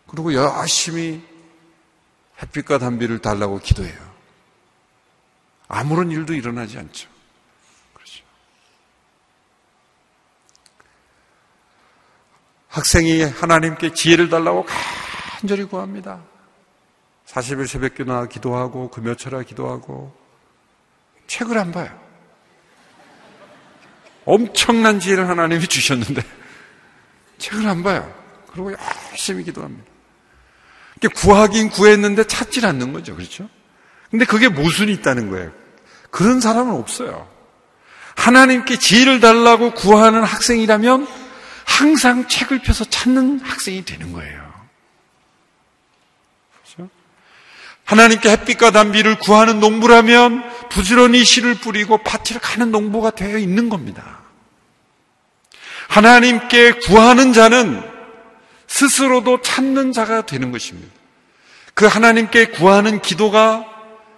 그리고 0.07 0.33
열심히 0.33 1.25
햇빛과 2.41 2.77
단비를 2.77 3.19
달라고 3.19 3.59
기도해요. 3.59 4.13
아무런 5.67 6.11
일도 6.11 6.33
일어나지 6.33 6.77
않죠. 6.77 7.09
그렇죠. 7.93 8.23
학생이 12.67 13.23
하나님께 13.23 13.93
지혜를 13.93 14.29
달라고 14.29 14.65
간절히 15.39 15.63
구합니다. 15.63 16.21
40일 17.33 17.67
새벽기나 17.67 18.27
기도하고 18.27 18.89
금요철화 18.89 19.41
기도하고 19.43 20.15
책을 21.27 21.57
안 21.57 21.71
봐요. 21.71 21.99
엄청난 24.25 24.99
지혜를 24.99 25.27
하나님이 25.27 25.67
주셨는데 25.67 26.21
책을 27.39 27.67
안 27.67 27.83
봐요. 27.83 28.13
그리고 28.51 28.73
열심히 29.11 29.43
기도합니다. 29.43 29.91
구하긴 31.15 31.69
구했는데 31.69 32.25
찾질 32.25 32.65
않는 32.65 32.93
거죠. 32.93 33.15
그렇죠? 33.15 33.49
근데 34.09 34.25
그게 34.25 34.47
모순이 34.47 34.93
있다는 34.93 35.29
거예요. 35.29 35.51
그런 36.11 36.39
사람은 36.39 36.75
없어요. 36.75 37.27
하나님께 38.15 38.77
지혜를 38.77 39.19
달라고 39.19 39.73
구하는 39.73 40.23
학생이라면 40.23 41.07
항상 41.65 42.27
책을 42.27 42.61
펴서 42.61 42.85
찾는 42.85 43.39
학생이 43.39 43.83
되는 43.83 44.13
거예요. 44.13 44.53
그렇죠? 46.63 46.89
하나님께 47.93 48.27
햇빛과 48.31 48.71
단비를 48.71 49.19
구하는 49.19 49.59
농부라면 49.59 50.43
부지런히 50.69 51.23
씨를 51.23 51.53
뿌리고 51.53 51.99
밭을 51.99 52.39
가는 52.41 52.71
농부가 52.71 53.11
되어 53.11 53.37
있는 53.37 53.69
겁니다. 53.69 54.21
하나님께 55.89 56.79
구하는 56.79 57.33
자는 57.33 57.83
스스로도 58.65 59.41
찾는 59.41 59.91
자가 59.91 60.25
되는 60.25 60.51
것입니다. 60.51 60.91
그 61.75 61.85
하나님께 61.85 62.47
구하는 62.47 62.99
기도가 62.99 63.63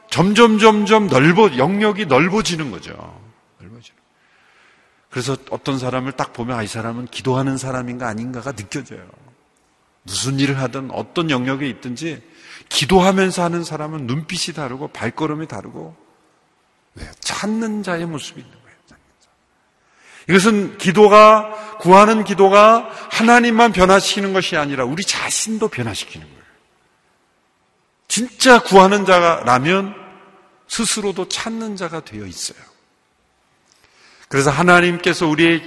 점점 0.10 0.58
점점 0.58 1.08
넓어 1.08 1.58
영역이 1.58 2.06
넓어지는 2.06 2.72
거죠. 2.72 2.94
넓어지는. 3.60 4.00
그래서 5.10 5.36
어떤 5.50 5.78
사람을 5.78 6.14
딱 6.14 6.32
보면 6.32 6.58
아, 6.58 6.64
이 6.64 6.68
사람은 6.68 7.08
기도하는 7.08 7.58
사람인가 7.58 8.08
아닌가가 8.08 8.54
느껴져요. 8.54 9.06
무슨 10.04 10.40
일을 10.40 10.60
하든 10.62 10.92
어떤 10.92 11.30
영역에 11.30 11.68
있든지 11.68 12.22
기도하면서 12.70 13.44
하는 13.44 13.64
사람은 13.64 14.08
눈빛이 14.08 14.56
다르고 14.56 14.90
발걸음이 14.90 15.48
다르고 15.48 15.96
왜 16.96 17.10
찾는 17.20 17.84
자의 17.84 18.06
모습이 18.06 18.42
있는 18.42 18.52
거예요. 18.52 18.66
이것은 20.30 20.78
기도가 20.78 21.78
구하는 21.80 22.24
기도가 22.24 22.90
하나님만 23.12 23.74
변화시키는 23.74 24.34
것이 24.34 24.58
아니라 24.58 24.86
우리 24.86 25.04
자신도 25.04 25.68
변화시키는 25.68 26.26
거예요. 26.26 26.44
진짜 28.08 28.62
구하는 28.62 29.06
자라면 29.06 29.94
스스로도 30.68 31.28
찾는 31.30 31.76
자가 31.76 32.04
되어 32.04 32.26
있어요. 32.26 32.58
그래서 34.30 34.50
하나님께서 34.50 35.28
우리의 35.28 35.62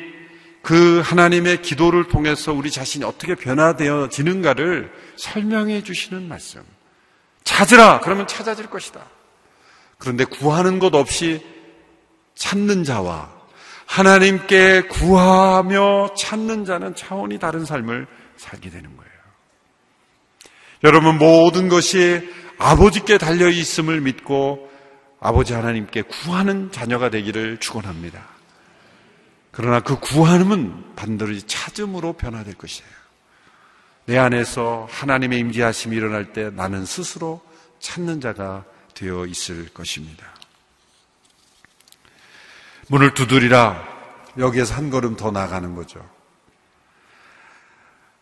그 0.62 1.00
하나님의 1.04 1.62
기도를 1.62 2.08
통해서 2.08 2.52
우리 2.52 2.70
자신이 2.70 3.04
어떻게 3.04 3.34
변화되어지는가를 3.34 4.92
설명해 5.16 5.84
주시는 5.84 6.28
말씀. 6.28 6.62
찾으라! 7.48 8.00
그러면 8.00 8.26
찾아질 8.26 8.68
것이다. 8.68 9.00
그런데 9.96 10.24
구하는 10.26 10.78
것 10.78 10.94
없이 10.94 11.44
찾는 12.34 12.84
자와 12.84 13.30
하나님께 13.86 14.82
구하며 14.82 16.10
찾는 16.14 16.66
자는 16.66 16.94
차원이 16.94 17.38
다른 17.38 17.64
삶을 17.64 18.06
살게 18.36 18.68
되는 18.68 18.94
거예요. 18.94 19.12
여러분 20.84 21.16
모든 21.16 21.70
것이 21.70 22.30
아버지께 22.58 23.16
달려 23.16 23.48
있음을 23.48 24.02
믿고 24.02 24.70
아버지 25.18 25.54
하나님께 25.54 26.02
구하는 26.02 26.70
자녀가 26.70 27.08
되기를 27.08 27.56
축원합니다. 27.60 28.28
그러나 29.50 29.80
그 29.80 29.98
구하는 29.98 30.84
반드시 30.96 31.46
찾음으로 31.46 32.12
변화될 32.12 32.54
것이에요. 32.54 32.90
내 34.08 34.16
안에서 34.16 34.88
하나님의 34.90 35.38
임재하심이 35.38 35.94
일어날 35.94 36.32
때 36.32 36.48
나는 36.48 36.86
스스로 36.86 37.42
찾는 37.78 38.22
자가 38.22 38.64
되어 38.94 39.26
있을 39.26 39.68
것입니다. 39.68 40.24
문을 42.88 43.12
두드리라 43.12 43.86
여기에서 44.38 44.74
한 44.74 44.88
걸음 44.88 45.14
더 45.14 45.30
나가는 45.30 45.74
거죠. 45.74 46.00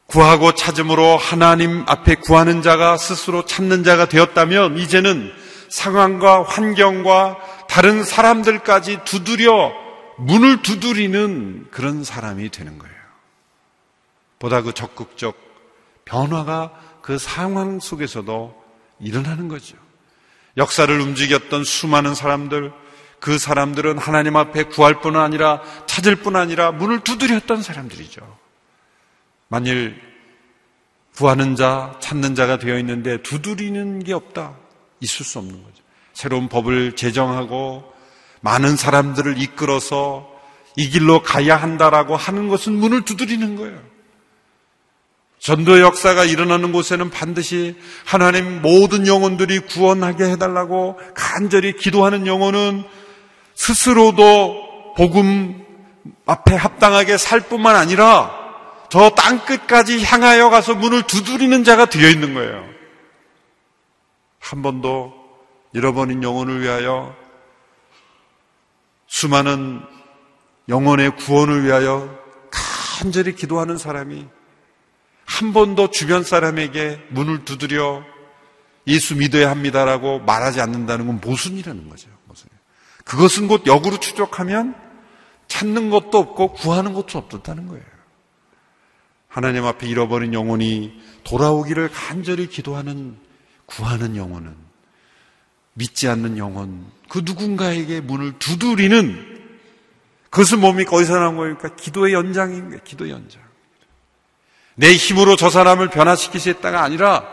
구하고 0.07 0.55
찾음으로 0.55 1.19
하나님 1.19 1.85
앞에 1.87 2.17
구하는 2.17 2.63
자가 2.63 2.97
스스로 2.97 3.45
찾는 3.45 3.85
자가 3.85 4.09
되었다면 4.09 4.79
이제는 4.79 5.33
상황과 5.69 6.43
환경과 6.43 7.39
다른 7.69 8.03
사람들까지 8.03 9.05
두드려 9.05 9.73
문을 10.19 10.63
두드리는 10.63 11.69
그런 11.71 12.03
사람이 12.03 12.51
되는 12.51 12.77
거예요. 12.77 12.97
보다 14.41 14.63
그 14.63 14.73
적극적 14.73 15.46
변화가 16.07 16.73
그 17.03 17.19
상황 17.19 17.79
속에서도 17.79 18.65
일어나는 19.01 19.49
거죠. 19.49 19.77
역사를 20.57 20.99
움직였던 20.99 21.65
수많은 21.65 22.15
사람들, 22.15 22.73
그 23.21 23.39
사람들은 23.39 23.99
하나님 23.99 24.37
앞에 24.37 24.65
구할 24.65 25.01
뿐 25.01 25.17
아니라 25.17 25.61
찾을 25.87 26.17
뿐 26.17 26.37
아니라 26.37 26.73
문을 26.73 27.01
두드렸던 27.01 27.63
사람들이죠. 27.63 28.39
만일 29.49 30.01
구하는 31.15 31.57
자, 31.57 31.97
찾는 32.01 32.35
자가 32.35 32.59
되어 32.59 32.79
있는데 32.79 33.23
두드리는 33.23 34.03
게 34.03 34.13
없다. 34.13 34.57
있을 35.01 35.27
수 35.27 35.39
없는 35.39 35.63
거죠. 35.63 35.83
새로운 36.13 36.49
법을 36.49 36.97
제정하고 36.97 37.93
많은 38.41 38.77
사람들을 38.77 39.41
이끌어서 39.41 40.31
이 40.77 40.89
길로 40.89 41.23
가야 41.23 41.57
한다라고 41.57 42.17
하는 42.17 42.49
것은 42.49 42.75
문을 42.75 43.05
두드리는 43.05 43.57
거예요. 43.57 43.96
전도 45.47 45.79
역사가 45.79 46.25
일어나는 46.25 46.73
곳에는 46.73 47.09
반드시 47.09 47.77
하나님 48.05 48.63
모든 48.63 49.07
영혼들이 49.07 49.61
구원하게 49.61 50.25
해달라고 50.25 50.99
간절히 51.15 51.77
기도하는 51.77 52.27
영혼은 52.27 52.83
스스로도 53.55 54.95
복음 54.97 55.65
앞에 56.27 56.57
합당하게 56.57 57.17
살 57.17 57.39
뿐만 57.39 57.77
아니라 57.77 58.33
저 58.91 59.11
땅끝까지 59.11 60.03
향하여 60.03 60.51
가서 60.51 60.75
문을 60.75 61.05
두드리는 61.05 61.63
자가 61.63 61.85
되어 61.85 62.09
있는 62.09 62.35
거예요. 62.35 62.65
한 64.41 64.63
번도 64.63 65.15
잃어버린 65.75 66.25
영혼을 66.25 66.61
위하여 66.61 67.15
수많은 69.07 69.81
영혼의 70.69 71.15
구원을 71.15 71.63
위하여 71.63 72.19
간절히 72.51 73.37
기도하는 73.37 73.79
사람이 73.79 74.27
한 75.27 75.53
번도 75.53 75.91
주변 75.91 76.23
사람에게 76.23 77.01
문을 77.11 77.45
두드려 77.45 78.03
예수 78.87 79.17
믿어야 79.17 79.51
합니다라고 79.51 80.21
말하지 80.21 80.61
않는다는 80.61 81.07
건 81.07 81.21
모순이라는 81.21 81.91
거죠. 81.91 82.09
모순. 82.27 82.49
그것은 83.05 83.49
곧 83.49 83.67
역으로 83.67 83.99
추적하면 83.99 84.75
찾는 85.49 85.91
것도 85.91 86.19
없고 86.19 86.53
구하는 86.55 86.93
것도 86.93 87.19
없었다는 87.19 87.67
거예요. 87.67 87.85
하나님 89.29 89.65
앞에 89.65 89.87
잃어버린 89.87 90.33
영혼이 90.33 90.99
돌아오기를 91.25 91.91
간절히 91.93 92.49
기도하는 92.49 93.17
구하는 93.67 94.17
영혼은 94.17 94.55
믿지 95.75 96.09
않는 96.09 96.39
영혼 96.39 96.87
그 97.09 97.21
누군가에게 97.25 98.01
문을 98.01 98.39
두드리는 98.39 99.37
그것은 100.31 100.61
뭡니까? 100.61 100.97
어디서 100.97 101.19
나온 101.19 101.37
거니까 101.37 101.75
기도의 101.75 102.15
연장인 102.15 102.69
거예요. 102.69 102.81
기도의 102.85 103.11
연장. 103.11 103.46
내 104.77 104.95
힘으로 104.95 105.37
저 105.37 105.51
사람을 105.51 105.89
변화시키시겠다가 105.89 106.83
아니라 106.83 107.27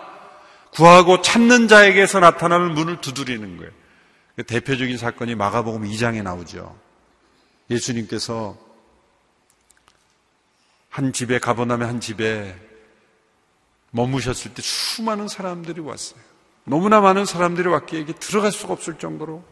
구하고 0.71 1.21
찾는 1.21 1.67
자에게서 1.67 2.19
나타나는 2.19 2.73
문을 2.73 3.01
두드리는 3.01 3.57
거예요. 3.57 3.71
그 4.35 4.43
대표적인 4.43 4.97
사건이 4.97 5.35
마가복음 5.35 5.83
2장에 5.83 6.23
나오죠. 6.23 6.75
예수님께서 7.69 8.57
한 10.89 11.13
집에 11.13 11.37
가보나면 11.39 11.87
한 11.87 11.99
집에 11.99 12.55
머무셨을 13.91 14.53
때 14.53 14.61
수많은 14.61 15.27
사람들이 15.27 15.81
왔어요. 15.81 16.19
너무나 16.63 17.01
많은 17.01 17.25
사람들이 17.25 17.67
왔기에 17.67 18.05
들어갈 18.05 18.51
수가 18.51 18.73
없을 18.73 18.97
정도로 18.97 19.43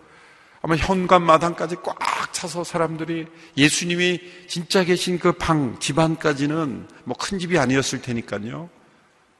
아마 0.61 0.75
현관 0.75 1.23
마당까지 1.23 1.77
꽉 1.83 1.97
차서 2.31 2.63
사람들이 2.63 3.27
예수님이 3.57 4.19
진짜 4.47 4.83
계신 4.83 5.17
그 5.19 5.31
방, 5.33 5.79
집안까지는 5.79 6.87
뭐 7.05 7.15
큰 7.17 7.39
집이 7.39 7.57
아니었을 7.57 8.01
테니까요. 8.01 8.69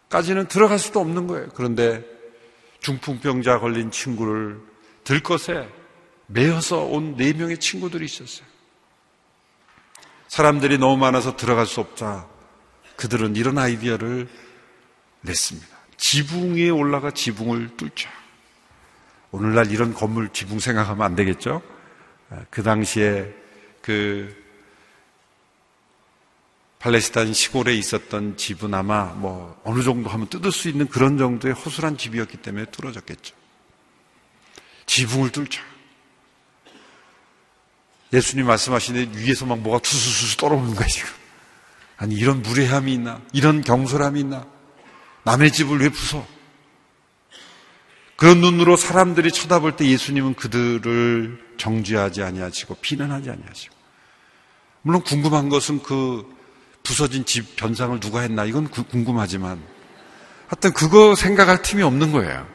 까지는 0.09 0.47
들어갈 0.47 0.79
수도 0.79 0.99
없는 0.99 1.27
거예요. 1.27 1.49
그런데 1.55 2.03
중풍병자 2.81 3.59
걸린 3.59 3.91
친구를 3.91 4.59
들것에 5.03 5.67
매어서 6.27 6.83
온 6.85 7.15
네 7.17 7.33
명의 7.33 7.57
친구들이 7.57 8.05
있었어요. 8.05 8.45
사람들이 10.27 10.77
너무 10.77 10.97
많아서 10.97 11.35
들어갈 11.35 11.65
수 11.65 11.81
없자 11.81 12.27
그들은 12.95 13.35
이런 13.35 13.57
아이디어를 13.57 14.27
냈습니다. 15.21 15.67
지붕 15.97 16.55
위에 16.55 16.69
올라가 16.69 17.11
지붕을 17.11 17.75
뚫자. 17.77 18.09
오늘날 19.31 19.71
이런 19.71 19.93
건물 19.93 20.29
지붕 20.29 20.59
생각하면 20.59 21.05
안 21.05 21.15
되겠죠? 21.15 21.61
그 22.49 22.63
당시에 22.63 23.33
그 23.81 24.41
팔레스타인 26.79 27.33
시골에 27.33 27.75
있었던 27.75 28.37
집은 28.37 28.73
아마 28.73 29.05
뭐 29.05 29.59
어느 29.63 29.83
정도 29.83 30.09
하면 30.09 30.27
뜯을 30.27 30.51
수 30.51 30.67
있는 30.67 30.87
그런 30.87 31.17
정도의 31.17 31.53
허술한 31.53 31.97
집이었기 31.97 32.37
때문에 32.37 32.65
뚫어졌겠죠. 32.65 33.35
지붕을 34.87 35.31
뚫죠. 35.31 35.61
예수님 38.13 38.47
말씀하시는데 38.47 39.19
위에서 39.19 39.45
막 39.45 39.59
뭐가 39.59 39.79
투수수수 39.79 40.37
떨어오는 40.37 40.75
거야, 40.75 40.87
지금. 40.87 41.09
아니, 41.97 42.15
이런 42.15 42.41
무례함이 42.41 42.93
있나? 42.93 43.21
이런 43.31 43.61
경솔함이 43.61 44.19
있나? 44.19 44.47
남의 45.23 45.51
집을 45.51 45.79
왜 45.79 45.89
부숴? 45.89 46.25
그런 48.15 48.41
눈으로 48.41 48.75
사람들이 48.75 49.31
쳐다볼 49.31 49.75
때 49.75 49.85
예수님은 49.85 50.33
그들을 50.33 51.50
정죄하지 51.61 52.23
아니하시고 52.23 52.75
비난하지 52.81 53.29
아니하시고 53.29 53.75
물론 54.81 55.03
궁금한 55.03 55.47
것은 55.49 55.83
그 55.83 56.27
부서진 56.81 57.23
집 57.25 57.55
변상을 57.55 57.99
누가 57.99 58.21
했나 58.21 58.45
이건 58.45 58.67
궁금하지만 58.67 59.61
하여튼 60.47 60.73
그거 60.73 61.15
생각할 61.15 61.61
틈이 61.61 61.83
없는 61.83 62.11
거예요. 62.11 62.47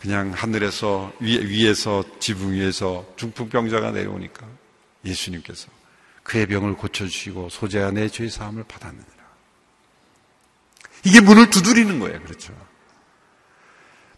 그냥 0.00 0.32
하늘에서 0.32 1.12
위, 1.20 1.66
에서 1.66 2.04
지붕 2.18 2.52
위에서 2.52 3.06
중풍병자가 3.16 3.92
내려오니까 3.92 4.46
예수님께서 5.04 5.68
그의 6.24 6.46
병을 6.46 6.74
고쳐주시고 6.74 7.48
소재와 7.48 7.92
내 7.92 8.08
죄의 8.08 8.30
사함을 8.30 8.64
받았느니라. 8.64 9.08
이게 11.04 11.20
문을 11.20 11.50
두드리는 11.50 11.98
거예요. 12.00 12.20
그렇죠. 12.22 12.52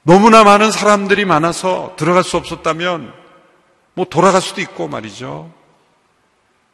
너무나 0.03 0.45
많은 0.45 0.73
사람들이 0.73 1.25
많아서 1.27 1.95
들어갈 1.99 2.25
수 2.25 2.37
없었다면 2.37 3.21
뭐 4.01 4.07
돌아갈 4.07 4.41
수도 4.41 4.63
있고 4.63 4.89
말이죠. 4.89 5.53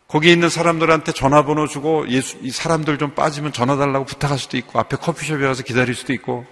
거기 0.07 0.31
있는 0.31 0.49
사람들한테 0.49 1.11
전화번호 1.11 1.67
주고 1.67 2.09
예수, 2.09 2.39
이 2.41 2.53
사람들 2.53 2.99
좀 2.99 3.17
빠지면 3.17 3.53
전화 3.53 3.77
달라고 3.77 4.05
부탁할 4.05 4.39
수도 4.39 4.57
있고 4.57 4.79
앞에 4.79 4.97
커피숍에 4.97 5.45
가서 5.45 5.65
기다릴 5.65 5.97
수도 5.97 6.13
있고 6.13 6.47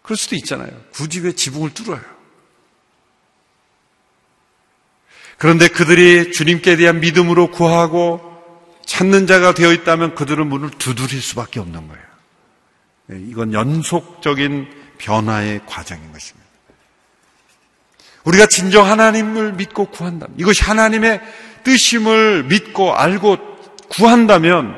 그럴 0.00 0.16
수도 0.16 0.36
있잖아요. 0.36 0.70
굳이 0.94 1.20
왜 1.20 1.32
지붕을 1.32 1.74
뚫어요? 1.74 2.00
그런데 5.36 5.68
그들이 5.68 6.32
주님께 6.32 6.76
대한 6.76 7.00
믿음으로 7.00 7.50
구하고 7.50 8.22
찾는 8.86 9.26
자가 9.26 9.52
되어 9.52 9.70
있다면 9.74 10.14
그들은 10.14 10.46
문을 10.46 10.70
두드릴 10.70 11.20
수밖에 11.20 11.60
없는 11.60 11.88
거예요. 11.88 12.04
네, 13.08 13.20
이건 13.28 13.52
연속적인 13.52 14.96
변화의 14.96 15.60
과정인 15.66 16.10
것입니다. 16.10 16.41
우리가 18.24 18.46
진정 18.46 18.86
하나님을 18.86 19.54
믿고 19.54 19.86
구한다면, 19.86 20.36
이것이 20.38 20.62
하나님의 20.62 21.20
뜻임을 21.64 22.44
믿고 22.44 22.94
알고 22.94 23.38
구한다면, 23.88 24.74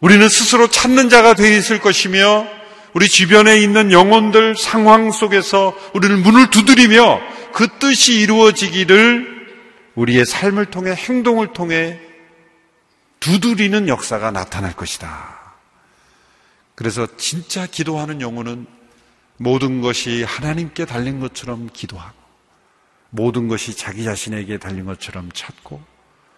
우리는 0.00 0.28
스스로 0.28 0.68
찾는 0.68 1.08
자가 1.08 1.34
되어 1.34 1.56
있을 1.56 1.80
것이며, 1.80 2.46
우리 2.92 3.08
주변에 3.08 3.58
있는 3.60 3.92
영혼들 3.92 4.56
상황 4.56 5.12
속에서 5.12 5.76
우리는 5.94 6.22
문을 6.22 6.50
두드리며 6.50 7.20
그 7.52 7.68
뜻이 7.78 8.20
이루어지기를 8.20 9.40
우리의 9.94 10.24
삶을 10.24 10.66
통해 10.66 10.92
행동을 10.92 11.52
통해 11.52 12.00
두드리는 13.20 13.86
역사가 13.88 14.30
나타날 14.30 14.74
것이다. 14.74 15.38
그래서 16.74 17.06
진짜 17.16 17.66
기도하는 17.66 18.20
영혼은 18.20 18.66
모든 19.42 19.80
것이 19.80 20.22
하나님께 20.22 20.84
달린 20.84 21.18
것처럼 21.18 21.70
기도하고 21.72 22.14
모든 23.08 23.48
것이 23.48 23.74
자기 23.74 24.04
자신에게 24.04 24.58
달린 24.58 24.84
것처럼 24.84 25.30
찾고 25.32 25.80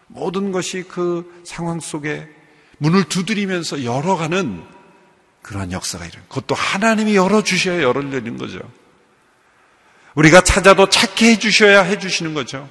모든 0.06 0.52
것이 0.52 0.84
그 0.84 1.42
상황 1.44 1.80
속에 1.80 2.28
문을 2.78 3.02
두드리면서 3.04 3.82
열어가는 3.82 4.62
그러한 5.42 5.72
역사가 5.72 6.06
이런 6.06 6.22
그것도 6.28 6.54
하나님이 6.54 7.16
열어주셔야 7.16 7.82
열어내는 7.82 8.36
거죠. 8.36 8.60
우리가 10.14 10.42
찾아도 10.42 10.88
찾게 10.88 11.32
해주셔야 11.32 11.82
해주시는 11.82 12.34
거죠. 12.34 12.68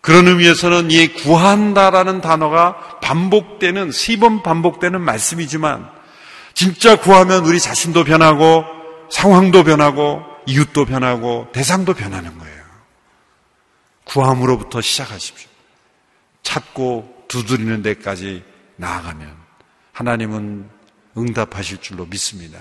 그런 0.00 0.28
의미에서는 0.28 0.92
이 0.92 1.08
구한다라는 1.08 2.20
단어가 2.20 3.00
반복되는, 3.00 3.90
세 3.90 4.16
번 4.18 4.42
반복되는 4.44 5.00
말씀이지만, 5.00 5.90
진짜 6.54 6.96
구하면 6.96 7.44
우리 7.46 7.58
자신도 7.58 8.04
변하고, 8.04 8.81
상황도 9.12 9.64
변하고, 9.64 10.22
이웃도 10.46 10.86
변하고, 10.86 11.46
대상도 11.52 11.92
변하는 11.92 12.38
거예요. 12.38 12.62
구함으로부터 14.04 14.80
시작하십시오. 14.80 15.50
찾고 16.42 17.26
두드리는 17.28 17.82
데까지 17.82 18.42
나아가면, 18.76 19.36
하나님은 19.92 20.66
응답하실 21.18 21.82
줄로 21.82 22.06
믿습니다. 22.06 22.58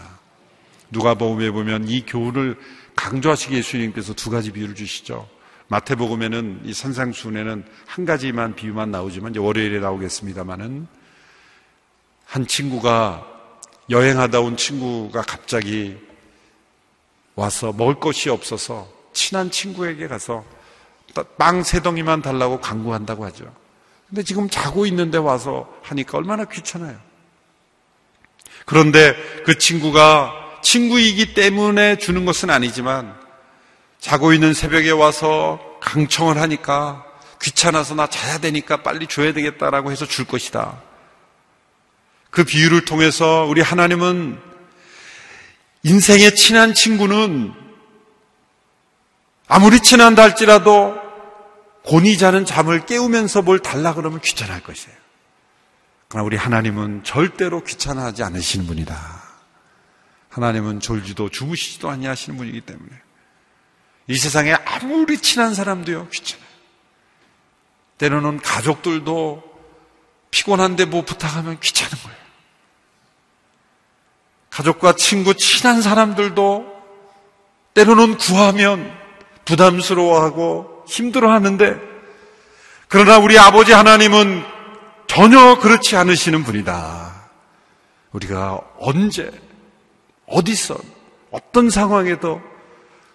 누가 0.92 1.14
보험에 1.14 1.52
보면 1.52 1.88
이 1.88 2.06
교훈을 2.06 2.60
강조하시기 2.98 3.56
예수님께서 3.56 4.14
두 4.14 4.30
가지 4.30 4.52
비유를 4.52 4.76
주시죠. 4.76 5.30
마태복음에는 5.70 6.64
이 6.66 6.74
산상순에는 6.74 7.64
한 7.86 8.06
가지만 8.06 8.56
비유만 8.56 8.92
나오지만 8.92 9.32
이제 9.32 9.40
월요일에 9.40 9.80
나오겠습니다만은 9.80 10.86
한 12.26 12.46
친구가 12.46 13.26
여행하다 13.90 14.42
온 14.42 14.58
친구가 14.58 15.22
갑자기 15.22 16.11
와서 17.36 17.74
먹을 17.74 17.96
것이 18.00 18.30
없어서 18.30 18.88
친한 19.14 19.52
친구에게 19.52 20.08
가서 20.08 20.44
빵 21.38 21.64
세 21.64 21.82
덩이만 21.82 22.22
달라고 22.22 22.62
강구한다고 22.62 23.26
하죠. 23.26 23.46
근데 24.08 24.24
지금 24.24 24.50
자고 24.50 24.86
있는데 24.86 25.18
와서 25.18 25.70
하니까 25.84 26.18
얼마나 26.18 26.46
귀찮아요. 26.46 26.98
그런데 28.66 29.16
그 29.46 29.58
친구가 29.58 30.34
친구이기 30.62 31.34
때문에 31.34 31.98
주는 31.98 32.26
것은 32.26 32.50
아니지만 32.50 33.16
자고 34.00 34.34
있는 34.34 34.54
새벽에 34.54 34.92
와서 34.92 35.60
강청을 35.82 36.38
하니까 36.38 37.06
귀찮아서 37.42 37.96
나 37.96 38.08
자야 38.08 38.38
되니까 38.38 38.84
빨리 38.84 39.08
줘야 39.08 39.34
되겠다라고 39.34 39.92
해서 39.92 40.06
줄 40.06 40.26
것이다. 40.26 40.82
그 42.30 42.44
비유를 42.44 42.86
통해서 42.86 43.46
우리 43.46 43.62
하나님은 43.62 44.51
인생의 45.84 46.36
친한 46.36 46.74
친구는 46.74 47.54
아무리 49.48 49.80
친한다 49.80 50.24
할지라도 50.24 51.00
곤히 51.84 52.18
자는 52.18 52.46
잠을 52.46 52.86
깨우면서 52.86 53.42
뭘 53.42 53.60
달라 53.60 53.94
그러면 53.94 54.22
귀찮아할 54.22 54.62
것이에요. 54.62 54.96
그러나 56.08 56.26
우리 56.26 56.38
하나님은 56.38 57.04
절대로 57.04 57.64
귀찮아하지 57.64 58.24
않으시는 58.24 58.68
분이다. 58.68 59.22
하나님은 60.30 60.80
졸지도 60.80 61.30
주무시지도 61.30 61.90
아니하시는 61.90 62.38
분이기 62.38 62.62
때문에 62.62 62.90
이 64.08 64.18
세상에 64.18 64.54
아무리 64.54 65.18
친한 65.18 65.54
사람도요 65.54 66.10
귀찮아요. 66.10 66.48
때로는 67.98 68.40
가족들도 68.40 69.44
피곤한데 70.32 70.86
뭐 70.86 71.04
부탁하면 71.04 71.60
귀찮은 71.60 71.92
거예요. 72.04 72.18
가족과 74.52 74.94
친구 74.94 75.34
친한 75.34 75.82
사람들도 75.82 76.66
때로는 77.74 78.18
구하면 78.18 78.92
부담스러워하고 79.46 80.86
힘들어하는데 80.88 81.80
그러나 82.90 83.18
우리 83.18 83.40
아버지 83.40 83.72
하나님은 83.72 84.44
전혀 85.08 85.58
그렇지 85.60 85.96
않으시는 85.96 86.44
분이다. 86.44 87.30
우리가 88.12 88.60
언제, 88.78 89.32
어디서, 90.26 90.78
어떤 91.32 91.70
상황에도 91.70 92.42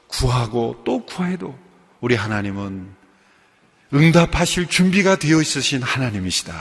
구하고 0.08 0.82
또 0.84 1.04
구해도 1.04 1.58
우리 2.00 2.14
하나님은 2.14 2.94
응답하실 3.92 4.68
준비가 4.68 5.16
되어 5.16 5.40
있으신 5.42 5.82
하나님이시다. 5.82 6.54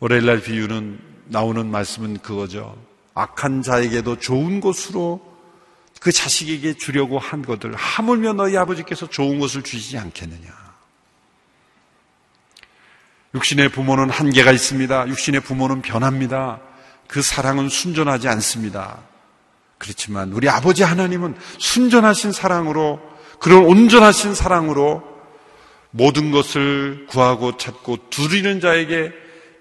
월요일날 0.00 0.40
비유는 0.40 1.09
나오는 1.30 1.70
말씀은 1.70 2.18
그거죠. 2.18 2.76
악한 3.14 3.62
자에게도 3.62 4.18
좋은 4.18 4.60
것으로 4.60 5.20
그 6.00 6.10
자식에게 6.12 6.74
주려고 6.74 7.18
한 7.18 7.42
것들 7.42 7.74
하물며 7.74 8.32
너희 8.32 8.56
아버지께서 8.56 9.08
좋은 9.08 9.38
것을 9.38 9.62
주시지 9.62 9.98
않겠느냐. 9.98 10.48
육신의 13.34 13.68
부모는 13.68 14.10
한계가 14.10 14.50
있습니다. 14.50 15.08
육신의 15.08 15.42
부모는 15.42 15.82
변합니다. 15.82 16.60
그 17.06 17.22
사랑은 17.22 17.68
순전하지 17.68 18.28
않습니다. 18.28 18.98
그렇지만 19.78 20.32
우리 20.32 20.48
아버지 20.48 20.82
하나님은 20.82 21.36
순전하신 21.58 22.32
사랑으로 22.32 23.00
그런 23.38 23.64
온전하신 23.64 24.34
사랑으로 24.34 25.02
모든 25.90 26.30
것을 26.30 27.06
구하고 27.08 27.56
찾고 27.56 28.10
두리는 28.10 28.60
자에게 28.60 29.12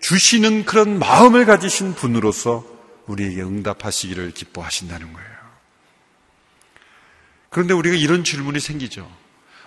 주시는 0.02 0.66
그런 0.66 1.00
마음을 1.00 1.46
가지신 1.46 1.94
분으로서 1.96 2.66
우리에게 3.08 3.42
응답하시기를 3.42 4.32
기뻐하신다는 4.32 5.14
거예요. 5.14 5.30
그런데 7.50 7.74
우리가 7.74 7.96
이런 7.96 8.24
질문이 8.24 8.60
생기죠. 8.60 9.10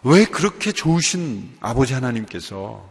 왜 0.05 0.25
그렇게 0.25 0.73
좋으신 0.73 1.57
아버지 1.61 1.95
하나님께서 1.95 2.91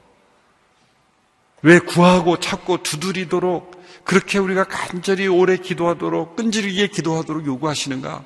왜 1.62 1.80
구하고 1.80 2.40
찾고 2.40 2.84
두드리도록 2.84 3.82
그렇게 4.04 4.40
우리가 4.40 4.64
간절히 4.66 5.28
오래 5.28 5.58
기도하도록 5.58 6.36
끈질기게 6.36 6.88
기도하도록 6.88 7.46
요구하시는가? 7.46 8.24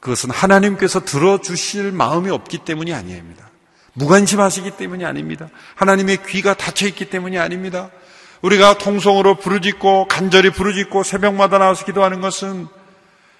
그것은 0.00 0.30
하나님께서 0.30 1.04
들어주실 1.04 1.92
마음이 1.92 2.30
없기 2.30 2.58
때문이 2.58 2.92
아니입니다. 2.92 3.48
무관심하시기 3.94 4.72
때문이 4.72 5.04
아닙니다. 5.04 5.48
하나님의 5.74 6.24
귀가 6.26 6.54
닫혀 6.54 6.86
있기 6.86 7.06
때문이 7.06 7.38
아닙니다. 7.38 7.90
우리가 8.42 8.78
통성으로 8.78 9.36
부르짖고 9.36 10.08
간절히 10.08 10.50
부르짖고 10.50 11.02
새벽마다 11.02 11.58
나와서 11.58 11.84
기도하는 11.84 12.20
것은 12.20 12.68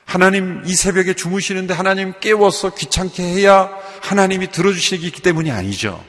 하나님 0.05 0.63
이 0.65 0.75
새벽에 0.75 1.15
주무시는데 1.15 1.75
하나님 1.75 2.15
깨워서 2.19 2.75
귀찮게 2.75 3.23
해야 3.23 3.71
하나님이 4.03 4.51
들어주시기 4.51 5.11
때문이 5.23 5.51
아니죠. 5.51 6.03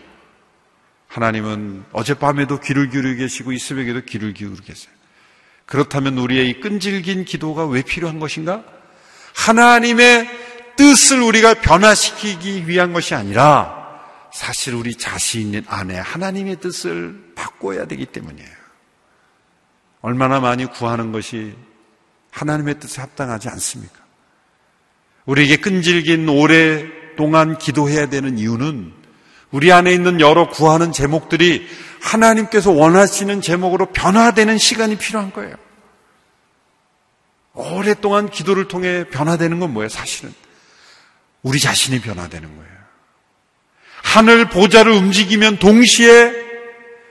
하나님은 1.07 1.83
어젯밤에도 1.91 2.59
귀를 2.59 2.89
기울여 2.89 3.15
계시고 3.15 3.51
이 3.51 3.59
새벽에도 3.59 4.01
귀를 4.05 4.33
기울여 4.33 4.55
계세요. 4.63 4.93
그렇다면 5.65 6.17
우리의 6.17 6.49
이 6.49 6.59
끈질긴 6.61 7.25
기도가 7.25 7.65
왜 7.65 7.81
필요한 7.81 8.19
것인가? 8.19 8.63
하나님의 9.35 10.29
뜻을 10.77 11.21
우리가 11.21 11.55
변화시키기 11.55 12.67
위한 12.67 12.93
것이 12.93 13.13
아니라 13.15 13.77
사실 14.33 14.73
우리 14.75 14.95
자신 14.95 15.61
안에 15.67 15.97
하나님의 15.97 16.57
뜻을 16.57 17.33
바꿔야 17.35 17.85
되기 17.85 18.05
때문이에요. 18.05 18.58
얼마나 20.01 20.39
많이 20.39 20.65
구하는 20.65 21.11
것이 21.11 21.55
하나님의 22.31 22.79
뜻에 22.79 23.01
합당하지 23.01 23.49
않습니까? 23.49 23.99
우리에게 25.25 25.57
끈질긴 25.57 26.27
오랫동안 26.29 27.57
기도해야 27.57 28.07
되는 28.07 28.37
이유는 28.37 28.93
우리 29.51 29.71
안에 29.71 29.91
있는 29.91 30.21
여러 30.21 30.47
구하는 30.49 30.91
제목들이 30.91 31.67
하나님께서 32.01 32.71
원하시는 32.71 33.41
제목으로 33.41 33.87
변화되는 33.87 34.57
시간이 34.57 34.97
필요한 34.97 35.33
거예요. 35.33 35.55
오랫동안 37.53 38.29
기도를 38.29 38.67
통해 38.67 39.05
변화되는 39.09 39.59
건 39.59 39.73
뭐예요? 39.73 39.89
사실은 39.89 40.33
우리 41.41 41.59
자신이 41.59 41.99
변화되는 41.99 42.55
거예요. 42.55 42.69
하늘 44.03 44.49
보좌를 44.49 44.93
움직이면 44.93 45.57
동시에 45.57 46.48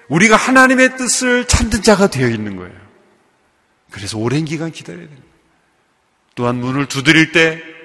우리가 0.09 0.37
하나님의 0.37 0.97
뜻을 0.97 1.47
찾는 1.47 1.83
자가 1.83 2.09
되어 2.09 2.29
있는 2.29 2.57
거예요. 2.57 2.75
그래서 3.91 4.19
오랜 4.19 4.45
기간 4.45 4.71
기다려야 4.71 5.07
됩니다. 5.07 5.27
또한 6.35 6.57
문을 6.57 6.87
두드릴 6.87 7.33
때 7.33 7.79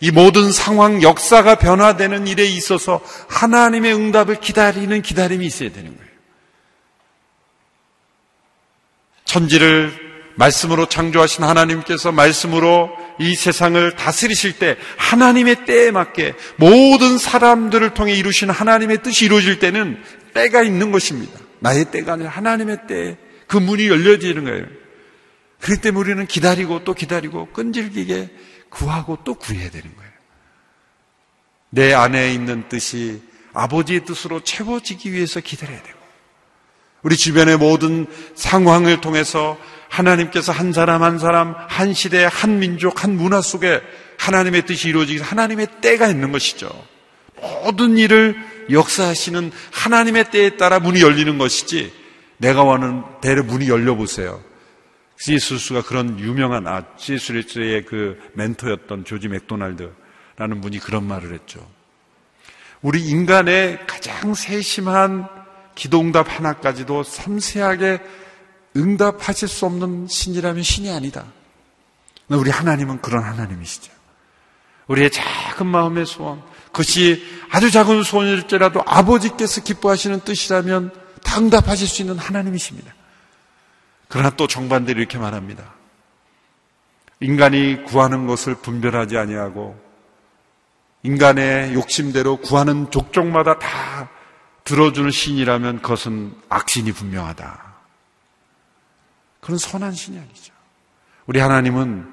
이 0.00 0.10
모든 0.10 0.52
상황, 0.52 1.02
역사가 1.02 1.56
변화되는 1.56 2.26
일에 2.28 2.44
있어서 2.44 3.00
하나님의 3.28 3.94
응답을 3.94 4.36
기다리는 4.36 5.02
기다림이 5.02 5.44
있어야 5.44 5.72
되는 5.72 5.96
거예요. 5.96 6.08
천지를 9.24 10.08
말씀으로 10.36 10.86
창조하신 10.86 11.42
하나님께서 11.42 12.12
말씀으로 12.12 12.90
이 13.18 13.34
세상을 13.34 13.96
다스리실 13.96 14.60
때 14.60 14.76
하나님의 14.96 15.64
때에 15.64 15.90
맞게 15.90 16.34
모든 16.56 17.18
사람들을 17.18 17.92
통해 17.94 18.14
이루신 18.14 18.48
하나님의 18.48 19.02
뜻이 19.02 19.24
이루어질 19.24 19.58
때는 19.58 20.00
때가 20.32 20.62
있는 20.62 20.92
것입니다. 20.92 21.40
나의 21.60 21.86
때가 21.90 22.14
아니라 22.14 22.30
하나님의 22.30 22.86
때에 22.86 23.16
그 23.46 23.56
문이 23.56 23.88
열려지는 23.88 24.44
거예요. 24.44 24.66
그렇기 25.60 25.80
때문에 25.80 26.00
우리는 26.00 26.26
기다리고 26.26 26.84
또 26.84 26.94
기다리고 26.94 27.46
끈질기게 27.52 28.30
구하고 28.70 29.18
또 29.24 29.34
구해야 29.34 29.70
되는 29.70 29.94
거예요. 29.96 30.12
내 31.70 31.92
안에 31.92 32.32
있는 32.32 32.68
뜻이 32.68 33.22
아버지의 33.52 34.04
뜻으로 34.04 34.40
채워지기 34.40 35.12
위해서 35.12 35.40
기다려야 35.40 35.82
되고, 35.82 35.98
우리 37.02 37.16
주변의 37.16 37.56
모든 37.58 38.06
상황을 38.34 39.00
통해서 39.00 39.58
하나님께서 39.88 40.52
한 40.52 40.72
사람 40.72 41.02
한 41.02 41.18
사람, 41.18 41.54
한 41.68 41.94
시대, 41.94 42.24
한 42.30 42.58
민족, 42.58 43.02
한 43.02 43.16
문화 43.16 43.40
속에 43.40 43.80
하나님의 44.18 44.66
뜻이 44.66 44.88
이루어지기 44.88 45.16
위해서 45.16 45.30
하나님의 45.30 45.80
때가 45.80 46.08
있는 46.08 46.32
것이죠. 46.32 46.68
모든 47.40 47.96
일을 47.98 48.36
역사하시는 48.70 49.50
하나님의 49.72 50.30
때에 50.30 50.56
따라 50.56 50.78
문이 50.78 51.00
열리는 51.00 51.38
것이지, 51.38 51.92
내가 52.38 52.62
원하는 52.62 53.02
대로 53.20 53.44
문이 53.44 53.68
열려보세요. 53.68 54.42
C.S. 55.16 55.38
루이스가 55.38 55.82
그런 55.82 56.18
유명한 56.20 56.66
아 56.66 56.84
C.S. 56.96 57.25
루이스의 57.25 57.84
그 57.86 58.18
멘토였던 58.34 59.04
조지 59.04 59.28
맥도날드라는 59.28 60.60
분이 60.60 60.78
그런 60.78 61.04
말을 61.04 61.34
했죠. 61.34 61.66
우리 62.82 63.02
인간의 63.02 63.86
가장 63.86 64.34
세심한 64.34 65.28
기도응답 65.74 66.38
하나까지도 66.38 67.02
섬세하게 67.02 68.00
응답하실 68.76 69.48
수 69.48 69.66
없는 69.66 70.06
신이라면 70.08 70.62
신이 70.62 70.90
아니다. 70.90 71.24
우리 72.28 72.50
하나님은 72.50 73.00
그런 73.00 73.24
하나님이시죠. 73.24 73.92
우리의 74.86 75.10
작은 75.10 75.66
마음의 75.66 76.06
소원, 76.06 76.42
그것이 76.72 77.22
아주 77.50 77.70
작은 77.70 78.02
소원일지라도 78.02 78.82
아버지께서 78.86 79.62
기뻐하시는 79.62 80.20
뜻이라면 80.20 80.92
다 81.24 81.38
응답하실 81.38 81.88
수 81.88 82.02
있는 82.02 82.18
하나님이십니다. 82.18 82.94
그러나 84.08 84.30
또 84.30 84.46
정반대로 84.46 84.98
이렇게 85.00 85.18
말합니다. 85.18 85.74
인간이 87.20 87.84
구하는 87.84 88.26
것을 88.26 88.54
분별하지 88.54 89.18
아니하고 89.18 89.78
인간의 91.02 91.74
욕심대로 91.74 92.38
구하는 92.38 92.90
족족마다 92.90 93.58
다 93.58 94.08
들어주는 94.64 95.10
신이라면 95.10 95.82
그것은 95.82 96.34
악신이 96.48 96.92
분명하다. 96.92 97.68
그런 99.40 99.58
선한 99.58 99.92
신이 99.92 100.18
아니죠. 100.18 100.52
우리 101.26 101.40
하나님은 101.40 102.06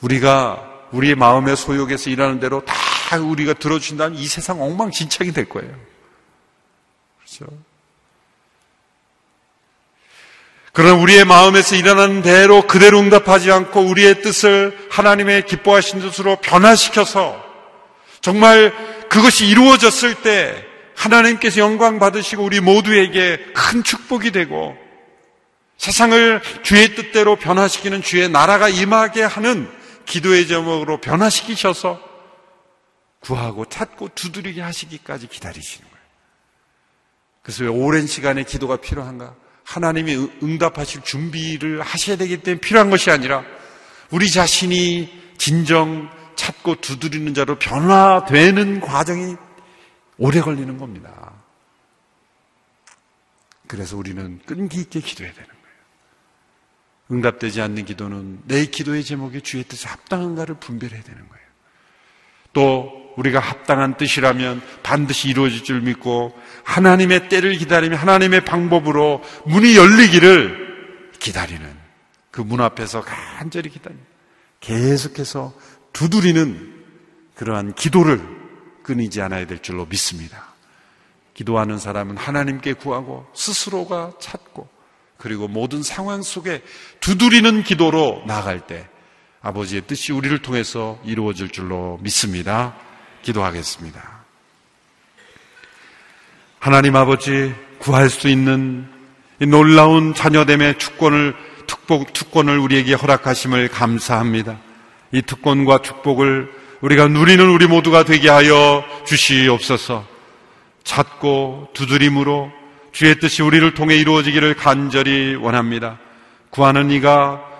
우리가 0.00 0.68
우리의 0.90 1.14
마음의 1.14 1.56
소욕에서 1.56 2.10
일하는 2.10 2.40
대로 2.40 2.64
다 2.64 2.74
우리가 3.20 3.54
들어주신다면 3.54 4.18
이 4.18 4.26
세상 4.26 4.62
엉망진창이 4.62 5.32
될 5.32 5.48
거예요. 5.48 5.70
그렇죠? 7.18 7.46
그런 10.72 11.00
우리의 11.00 11.26
마음에서 11.26 11.76
일어나는 11.76 12.22
대로 12.22 12.66
그대로 12.66 12.98
응답하지 12.98 13.52
않고 13.52 13.80
우리의 13.82 14.22
뜻을 14.22 14.88
하나님의 14.90 15.44
기뻐하신 15.44 16.00
뜻으로 16.00 16.36
변화시켜서 16.36 17.44
정말 18.22 18.72
그것이 19.10 19.46
이루어졌을 19.46 20.14
때 20.14 20.64
하나님께서 20.96 21.60
영광 21.60 21.98
받으시고 21.98 22.42
우리 22.42 22.60
모두에게 22.60 23.38
큰 23.54 23.82
축복이 23.82 24.30
되고 24.30 24.74
세상을 25.76 26.40
주의 26.62 26.94
뜻대로 26.94 27.36
변화시키는 27.36 28.02
주의 28.02 28.28
나라가 28.28 28.68
임하게 28.68 29.24
하는 29.24 29.68
기도의 30.06 30.46
제목으로 30.46 30.98
변화시키셔서 30.98 32.11
구하고 33.22 33.64
찾고 33.64 34.10
두드리게 34.14 34.60
하시기까지 34.60 35.28
기다리시는 35.28 35.88
거예요. 35.88 36.02
그래서 37.42 37.64
왜 37.64 37.70
오랜 37.70 38.06
시간의 38.06 38.44
기도가 38.44 38.76
필요한가? 38.76 39.34
하나님이 39.64 40.30
응답하실 40.42 41.02
준비를 41.02 41.80
하셔야 41.80 42.16
되기 42.16 42.42
때문에 42.42 42.60
필요한 42.60 42.90
것이 42.90 43.10
아니라 43.10 43.44
우리 44.10 44.30
자신이 44.30 45.34
진정 45.38 46.10
찾고 46.34 46.80
두드리는 46.80 47.32
자로 47.34 47.58
변화되는 47.58 48.80
과정이 48.80 49.36
오래 50.18 50.40
걸리는 50.40 50.78
겁니다. 50.78 51.32
그래서 53.68 53.96
우리는 53.96 54.40
끈기 54.44 54.80
있게 54.80 55.00
기도해야 55.00 55.32
되는 55.32 55.48
거예요. 55.48 55.62
응답되지 57.12 57.60
않는 57.62 57.84
기도는 57.84 58.42
내 58.44 58.66
기도의 58.66 59.04
제목이 59.04 59.40
주의 59.42 59.64
뜻에 59.64 59.88
합당한가를 59.88 60.56
분별해야 60.56 61.02
되는 61.02 61.28
거예요. 61.28 61.42
또 62.52 63.01
우리가 63.16 63.40
합당한 63.40 63.96
뜻이라면 63.96 64.62
반드시 64.82 65.28
이루어질 65.28 65.64
줄 65.64 65.80
믿고 65.82 66.32
하나님의 66.64 67.28
때를 67.28 67.56
기다리며 67.56 67.96
하나님의 67.96 68.44
방법으로 68.44 69.22
문이 69.46 69.76
열리기를 69.76 71.10
기다리는 71.18 71.82
그 72.30 72.40
문 72.40 72.60
앞에서 72.60 73.02
간절히 73.02 73.68
기다리는 73.70 74.02
계속해서 74.60 75.52
두드리는 75.92 76.72
그러한 77.34 77.74
기도를 77.74 78.20
끊이지 78.82 79.20
않아야 79.22 79.46
될 79.46 79.60
줄로 79.60 79.86
믿습니다. 79.86 80.52
기도하는 81.34 81.78
사람은 81.78 82.16
하나님께 82.16 82.74
구하고 82.74 83.26
스스로가 83.34 84.12
찾고 84.20 84.68
그리고 85.18 85.46
모든 85.46 85.82
상황 85.82 86.22
속에 86.22 86.62
두드리는 87.00 87.62
기도로 87.62 88.24
나아갈 88.26 88.66
때 88.66 88.88
아버지의 89.40 89.82
뜻이 89.86 90.12
우리를 90.12 90.36
통해서 90.40 90.98
이루어질 91.04 91.50
줄로 91.50 91.98
믿습니다. 92.02 92.76
기도하겠습니다. 93.22 94.02
하나님 96.58 96.94
아버지 96.96 97.54
구할 97.78 98.08
수 98.08 98.28
있는 98.28 98.86
놀라운 99.38 100.14
자녀됨의 100.14 100.78
축권을 100.78 101.34
특복, 101.66 102.12
특권을 102.12 102.58
우리에게 102.58 102.94
허락하심을 102.94 103.68
감사합니다. 103.68 104.58
이 105.12 105.22
특권과 105.22 105.78
축복을 105.78 106.52
우리가 106.80 107.08
누리는 107.08 107.48
우리 107.48 107.66
모두가 107.66 108.04
되게 108.04 108.28
하여 108.28 108.84
주시옵소서. 109.06 110.06
찾고 110.84 111.68
두드림으로 111.74 112.50
주의 112.92 113.18
뜻이 113.18 113.42
우리를 113.42 113.74
통해 113.74 113.96
이루어지기를 113.96 114.54
간절히 114.54 115.34
원합니다. 115.34 115.98
구하는 116.50 116.90
이가 116.90 117.51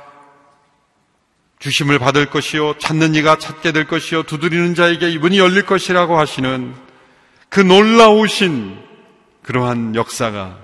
주심을 1.62 2.00
받을 2.00 2.26
것이요 2.26 2.76
찾는 2.78 3.14
이가 3.14 3.38
찾게 3.38 3.70
될 3.70 3.86
것이요 3.86 4.24
두드리는 4.24 4.74
자에게 4.74 5.10
이문이 5.10 5.38
열릴 5.38 5.64
것이라고 5.64 6.18
하시는 6.18 6.74
그 7.48 7.60
놀라우신 7.60 8.78
그러한 9.44 9.94
역사가 9.94 10.58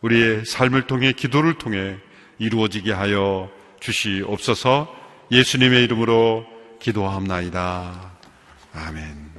우리의 0.00 0.46
삶을 0.46 0.86
통해 0.86 1.12
기도를 1.12 1.58
통해 1.58 1.98
이루어지게 2.38 2.90
하여 2.90 3.50
주시옵소서 3.80 4.88
예수님의 5.30 5.84
이름으로 5.84 6.46
기도함나이다. 6.80 8.12
아멘. 8.72 9.30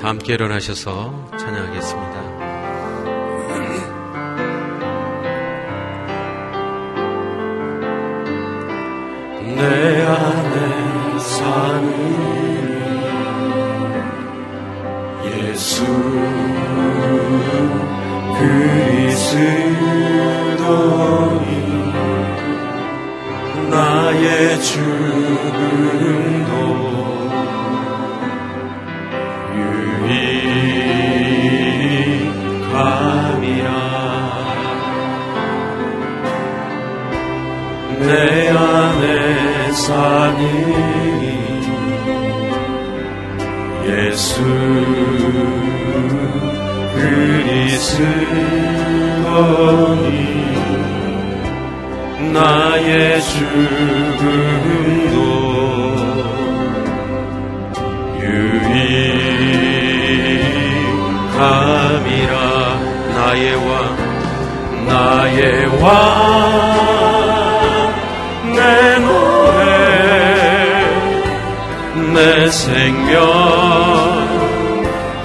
다 0.00 0.08
함께 0.08 0.34
일어나셔서 0.34 1.32
찬양하겠습니다. 1.36 2.31
내 9.56 10.02
안에 10.02 11.18
사는 11.18 11.84
예수 15.24 15.84
그리스도니 20.42 21.48
나의 23.70 24.60
죽음도 24.62 25.82
내 38.06 38.48
안에 38.48 39.72
사는 39.72 40.42
예수 43.86 44.42
그리스도니. 49.34 50.12
나의 52.32 53.20
죽음도 53.22 55.16
유익함이라. 61.32 62.32
나의 63.14 63.54
왕 63.54 63.72
나의 64.86 65.66
왕 65.82 66.81
생명 72.52 73.16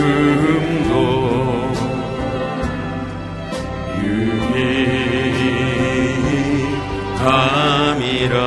죽음도 0.00 0.94
유익함이라 7.20 8.38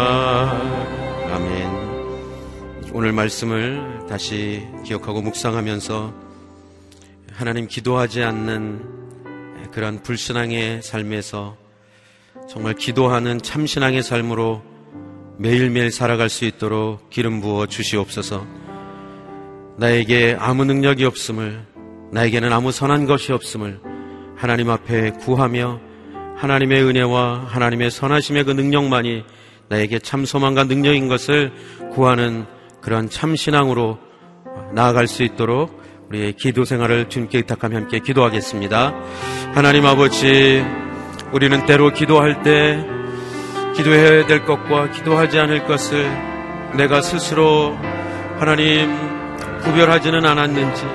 아멘 1.31 2.91
오늘 2.93 3.11
말씀을 3.11 4.07
다시 4.09 4.67
기억하고 4.83 5.21
묵상하면서 5.21 6.13
하나님 7.33 7.67
기도하지 7.67 8.23
않는 8.23 9.69
그런 9.71 10.01
불신앙의 10.01 10.81
삶에서 10.81 11.55
정말 12.49 12.73
기도하는 12.73 13.39
참신앙의 13.39 14.01
삶으로 14.01 14.63
매일매일 15.37 15.91
살아갈 15.91 16.29
수 16.29 16.45
있도록 16.45 17.09
기름 17.09 17.41
부어 17.41 17.65
주시옵소서. 17.65 18.45
나에게 19.77 20.37
아무 20.39 20.65
능력이 20.65 21.03
없음을, 21.05 21.65
나에게는 22.11 22.53
아무 22.53 22.71
선한 22.71 23.05
것이 23.05 23.33
없음을 23.33 23.79
하나님 24.35 24.69
앞에 24.69 25.11
구하며 25.11 25.79
하나님의 26.35 26.83
은혜와 26.83 27.45
하나님의 27.47 27.89
선하심의 27.91 28.43
그 28.43 28.51
능력만이 28.51 29.23
나에게 29.69 29.99
참 29.99 30.25
소망과 30.25 30.65
능력인 30.65 31.07
것을 31.07 31.51
구하는 31.91 32.45
그런 32.81 33.09
참 33.09 33.35
신앙으로 33.35 33.97
나아갈 34.73 35.07
수 35.07 35.23
있도록 35.23 35.81
우리의 36.09 36.33
기도 36.33 36.65
생활을 36.65 37.09
주님께 37.09 37.39
의탁하며 37.39 37.77
함께 37.77 37.99
기도하겠습니다. 37.99 38.93
하나님 39.53 39.85
아버지, 39.85 40.63
우리는 41.31 41.65
때로 41.65 41.91
기도할 41.91 42.43
때 42.43 42.85
기도해야 43.75 44.27
될 44.27 44.45
것과 44.45 44.91
기도하지 44.91 45.39
않을 45.39 45.65
것을 45.65 46.05
내가 46.75 47.01
스스로 47.01 47.75
하나님 48.37 49.12
구별하지는 49.63 50.25
않았는지 50.25 50.85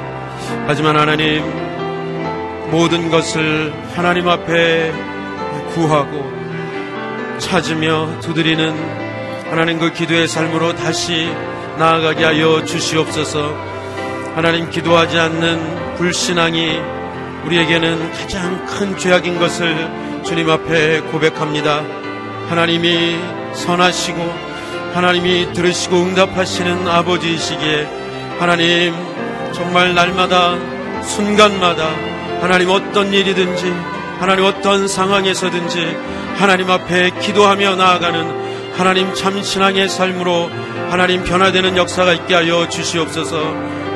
하지만 0.66 0.96
하나님 0.96 1.42
모든 2.70 3.10
것을 3.10 3.72
하나님 3.94 4.28
앞에 4.28 4.92
구하고 5.74 6.30
찾으며 7.38 8.20
두드리는 8.20 8.74
하나님 9.50 9.78
그 9.78 9.92
기도의 9.92 10.28
삶으로 10.28 10.74
다시 10.74 11.32
나아가게 11.78 12.24
하여 12.24 12.64
주시옵소서 12.64 13.54
하나님 14.34 14.70
기도하지 14.70 15.18
않는 15.18 15.96
불신앙이 15.96 16.78
우리에게는 17.44 18.12
가장 18.12 18.64
큰 18.66 18.96
죄악인 18.96 19.38
것을 19.38 20.22
주님 20.22 20.50
앞에 20.50 21.00
고백합니다. 21.00 21.82
하나님이 22.48 23.18
선하시고 23.54 24.20
하나님이 24.94 25.52
들으시고 25.52 25.96
응답하시는 25.96 26.86
아버지이시기에 26.86 27.97
하나님 28.38 28.94
정말 29.52 29.94
날마다 29.94 30.56
순간마다 31.02 31.88
하나님 32.40 32.70
어떤 32.70 33.12
일이든지 33.12 33.74
하나님 34.20 34.44
어떤 34.44 34.86
상황에서든지 34.86 35.96
하나님 36.36 36.70
앞에 36.70 37.10
기도하며 37.20 37.74
나아가는 37.74 38.74
하나님 38.76 39.12
참 39.14 39.42
신앙의 39.42 39.88
삶으로 39.88 40.50
하나님 40.88 41.24
변화되는 41.24 41.76
역사가 41.76 42.12
있게 42.14 42.34
하여 42.34 42.68
주시옵소서. 42.68 43.38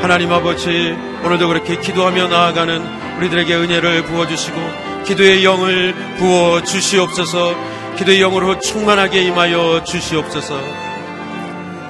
하나님 0.01 0.33
아버지 0.33 0.97
오늘도 1.25 1.47
그렇게 1.47 1.79
기도하며 1.79 2.27
나아가는 2.27 2.83
우리들에게 3.19 3.55
은혜를 3.55 4.05
부어주시고 4.07 4.59
기도의 5.07 5.45
영을 5.45 5.95
부어 6.19 6.65
주시옵소서. 6.65 7.55
기도의 7.97 8.19
영으로 8.19 8.59
충만하게 8.59 9.23
임하여 9.23 9.85
주시옵소서. 9.85 10.59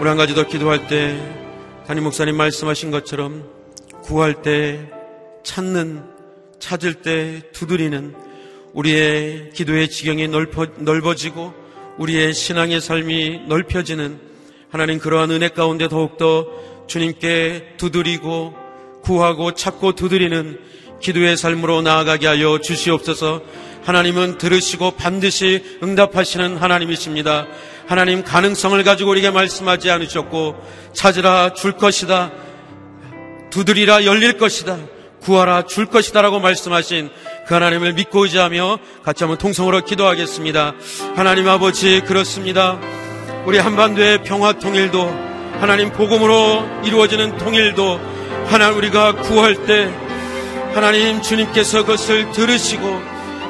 우리 0.00 0.08
한 0.08 0.18
가지 0.18 0.34
더 0.34 0.46
기도할 0.46 0.86
때 0.86 1.16
담임 1.86 2.04
목사님 2.04 2.36
말씀하신 2.36 2.92
것처럼 2.92 3.44
구할 4.02 4.40
때 4.42 4.88
찾는 5.42 6.04
찾을 6.60 7.02
때 7.02 7.42
두드리는 7.52 8.14
우리의 8.72 9.50
기도의 9.52 9.90
지경이 9.90 10.28
넓어, 10.28 10.66
넓어 10.78 11.16
지고 11.16 11.52
우리의 11.98 12.34
신앙의 12.34 12.80
삶이 12.80 13.46
넓혀지는 13.48 14.20
하나님 14.70 15.00
그러한 15.00 15.32
은혜 15.32 15.48
가운데 15.48 15.88
더욱더 15.88 16.46
주님께 16.86 17.74
두드리고 17.78 18.54
구하고 19.02 19.52
찾고 19.52 19.96
두드리는 19.96 20.60
기도의 21.00 21.36
삶으로 21.36 21.82
나아가게 21.82 22.28
하여 22.28 22.60
주시옵소서 22.60 23.42
하나님은 23.82 24.38
들으시고 24.38 24.92
반드시 24.92 25.78
응답하시는 25.82 26.56
하나님이십니다. 26.56 27.48
하나님 27.92 28.24
가능성을 28.24 28.82
가지고 28.84 29.10
우리에게 29.10 29.28
말씀하지 29.28 29.90
않으셨고 29.90 30.56
찾으라 30.94 31.52
줄 31.52 31.72
것이다. 31.72 32.30
두드리라 33.50 34.06
열릴 34.06 34.38
것이다. 34.38 34.78
구하라 35.20 35.66
줄 35.66 35.84
것이다라고 35.84 36.40
말씀하신 36.40 37.10
그그 37.42 37.52
하나님을 37.52 37.92
믿고 37.92 38.24
의지하며 38.24 38.78
같이 39.02 39.24
한번 39.24 39.36
통성으로 39.36 39.84
기도하겠습니다. 39.84 40.72
하나님 41.16 41.46
아버지 41.48 42.00
그렇습니다. 42.00 42.80
우리 43.44 43.58
한반도의 43.58 44.22
평화 44.22 44.54
통일도 44.54 45.02
하나님 45.60 45.92
복음으로 45.92 46.66
이루어지는 46.84 47.36
통일도 47.36 48.00
하나님 48.46 48.78
우리가 48.78 49.16
구할 49.16 49.66
때 49.66 49.92
하나님 50.72 51.20
주님께서 51.20 51.82
그것을 51.82 52.32
들으시고 52.32 52.86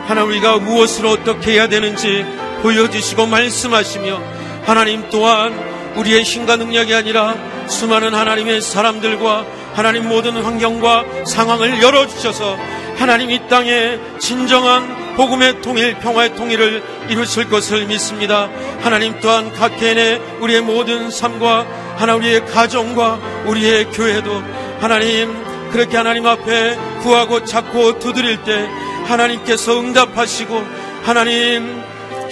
하나님 0.09 0.30
우리가 0.30 0.59
무엇을 0.59 1.07
어떻게 1.07 1.53
해야 1.53 1.68
되는지 1.68 2.41
보여주시고 2.62 3.26
말씀하시며 3.26 4.22
하나님 4.64 5.08
또한 5.10 5.52
우리의 5.96 6.22
힘과 6.22 6.56
능력이 6.56 6.94
아니라 6.94 7.34
수많은 7.68 8.14
하나님의 8.14 8.60
사람들과 8.60 9.44
하나님 9.74 10.08
모든 10.08 10.42
환경과 10.42 11.24
상황을 11.26 11.82
열어주셔서 11.82 12.56
하나님 12.96 13.30
이 13.30 13.48
땅에 13.48 13.98
진정한 14.18 15.16
복음의 15.16 15.60
통일, 15.60 15.94
평화의 15.98 16.36
통일을 16.36 16.82
이루실 17.08 17.48
것을 17.48 17.86
믿습니다. 17.86 18.48
하나님 18.80 19.18
또한 19.20 19.52
각 19.52 19.76
개인의 19.76 20.20
우리의 20.40 20.62
모든 20.62 21.10
삶과 21.10 21.66
하나 21.96 22.14
우리의 22.14 22.46
가정과 22.46 23.44
우리의 23.46 23.86
교회도 23.86 24.42
하나님 24.80 25.34
그렇게 25.70 25.96
하나님 25.96 26.26
앞에 26.26 26.76
구하고 27.02 27.44
찾고 27.44 27.98
두드릴 27.98 28.42
때 28.44 28.68
하나님께서 29.06 29.80
응답하시고 29.80 30.64
하나님 31.02 31.82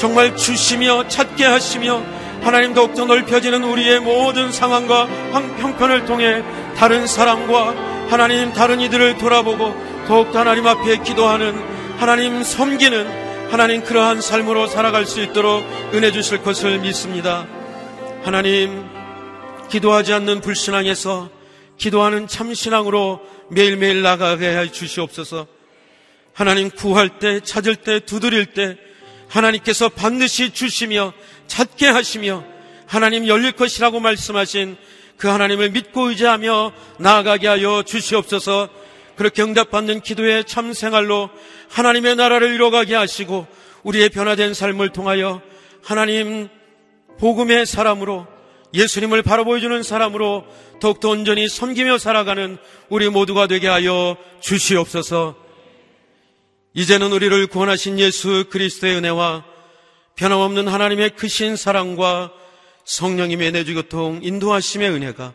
정말 0.00 0.34
주시며 0.34 1.08
찾게 1.08 1.44
하시며 1.44 2.02
하나님 2.40 2.72
더욱더 2.72 3.04
넓혀지는 3.04 3.62
우리의 3.62 4.00
모든 4.00 4.50
상황과 4.50 5.04
형편을 5.60 6.06
통해 6.06 6.42
다른 6.74 7.06
사람과 7.06 7.74
하나님 8.08 8.50
다른 8.54 8.80
이들을 8.80 9.18
돌아보고 9.18 9.74
더욱더 10.08 10.38
하나님 10.38 10.66
앞에 10.66 11.02
기도하는 11.02 11.54
하나님 11.98 12.42
섬기는 12.42 13.50
하나님 13.50 13.82
그러한 13.82 14.22
삶으로 14.22 14.68
살아갈 14.68 15.04
수 15.04 15.20
있도록 15.20 15.62
은혜 15.92 16.10
주실 16.10 16.42
것을 16.42 16.78
믿습니다. 16.78 17.46
하나님 18.22 18.88
기도하지 19.68 20.14
않는 20.14 20.40
불신앙에서 20.40 21.28
기도하는 21.76 22.26
참신앙으로 22.26 23.20
매일매일 23.50 24.00
나가게 24.00 24.48
해 24.48 24.72
주시옵소서. 24.72 25.46
하나님 26.32 26.70
구할 26.70 27.18
때, 27.18 27.40
찾을 27.40 27.76
때, 27.76 28.00
두드릴 28.00 28.46
때 28.54 28.78
하나님께서 29.30 29.88
반드시 29.88 30.52
주시며 30.52 31.12
찾게 31.46 31.86
하시며 31.86 32.44
하나님 32.86 33.26
열릴 33.26 33.52
것이라고 33.52 34.00
말씀하신 34.00 34.76
그 35.16 35.28
하나님을 35.28 35.70
믿고 35.70 36.08
의지하며 36.08 36.72
나아가게 36.98 37.46
하여 37.46 37.82
주시옵소서. 37.82 38.68
그렇게 39.16 39.42
응답받는 39.42 40.00
기도의 40.00 40.44
참 40.44 40.72
생활로 40.72 41.30
하나님의 41.68 42.16
나라를 42.16 42.54
이뤄가게 42.54 42.94
하시고 42.94 43.46
우리의 43.82 44.08
변화된 44.08 44.54
삶을 44.54 44.90
통하여 44.90 45.40
하나님 45.82 46.48
복음의 47.18 47.66
사람으로 47.66 48.26
예수님을 48.72 49.22
바로 49.22 49.44
보여주는 49.44 49.82
사람으로 49.82 50.44
더욱더 50.80 51.10
온전히 51.10 51.48
섬기며 51.48 51.98
살아가는 51.98 52.56
우리 52.88 53.08
모두가 53.08 53.46
되게 53.46 53.68
하여 53.68 54.16
주시옵소서 54.40 55.36
이제는 56.72 57.12
우리를 57.12 57.48
구원하신 57.48 57.98
예수 57.98 58.44
그리스도의 58.48 58.96
은혜와 58.96 59.44
변함없는 60.14 60.68
하나님의 60.68 61.16
크신 61.16 61.56
사랑과 61.56 62.32
성령님의 62.84 63.52
내주 63.52 63.74
교통 63.74 64.20
인도하심의 64.22 64.90
은혜가 64.90 65.34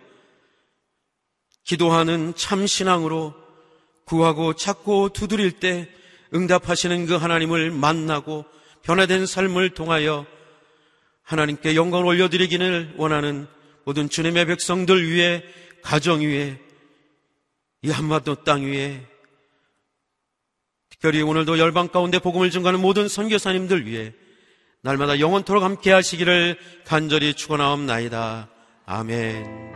기도하는 1.65 2.33
참 2.35 2.65
신앙으로 2.67 3.33
구하고 4.05 4.53
찾고 4.53 5.09
두드릴 5.09 5.53
때 5.53 5.89
응답하시는 6.33 7.05
그 7.05 7.15
하나님을 7.15 7.71
만나고 7.71 8.45
변화된 8.83 9.25
삶을 9.25 9.71
통하여 9.71 10.25
하나님께 11.23 11.75
영광을 11.75 12.05
올려드리기를 12.05 12.93
원하는 12.97 13.47
모든 13.83 14.09
주님의 14.09 14.45
백성들 14.45 15.09
위해 15.09 15.43
가정 15.81 16.21
위에 16.21 16.59
이 17.81 17.89
한반도 17.89 18.35
땅 18.43 18.63
위에 18.63 19.05
특별히 20.95 21.21
오늘도 21.21 21.59
열방 21.59 21.89
가운데 21.89 22.19
복음을 22.19 22.49
증가하는 22.49 22.81
모든 22.81 23.07
선교사님들 23.07 23.85
위해 23.85 24.13
날마다 24.81 25.19
영원토록 25.19 25.63
함께 25.63 25.91
하시기를 25.91 26.57
간절히 26.85 27.33
축원하옵나이다. 27.33 28.49
아멘. 28.85 29.75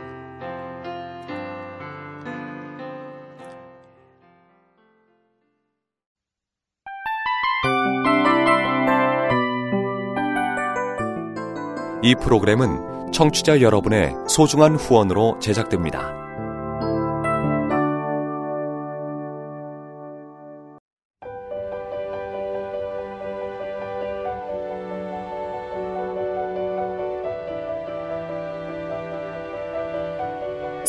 이 12.02 12.14
프로그램은 12.14 13.12
청취자 13.12 13.60
여러분의 13.60 14.14
소중한 14.26 14.74
후원으로 14.76 15.38
제작됩니다. 15.40 16.19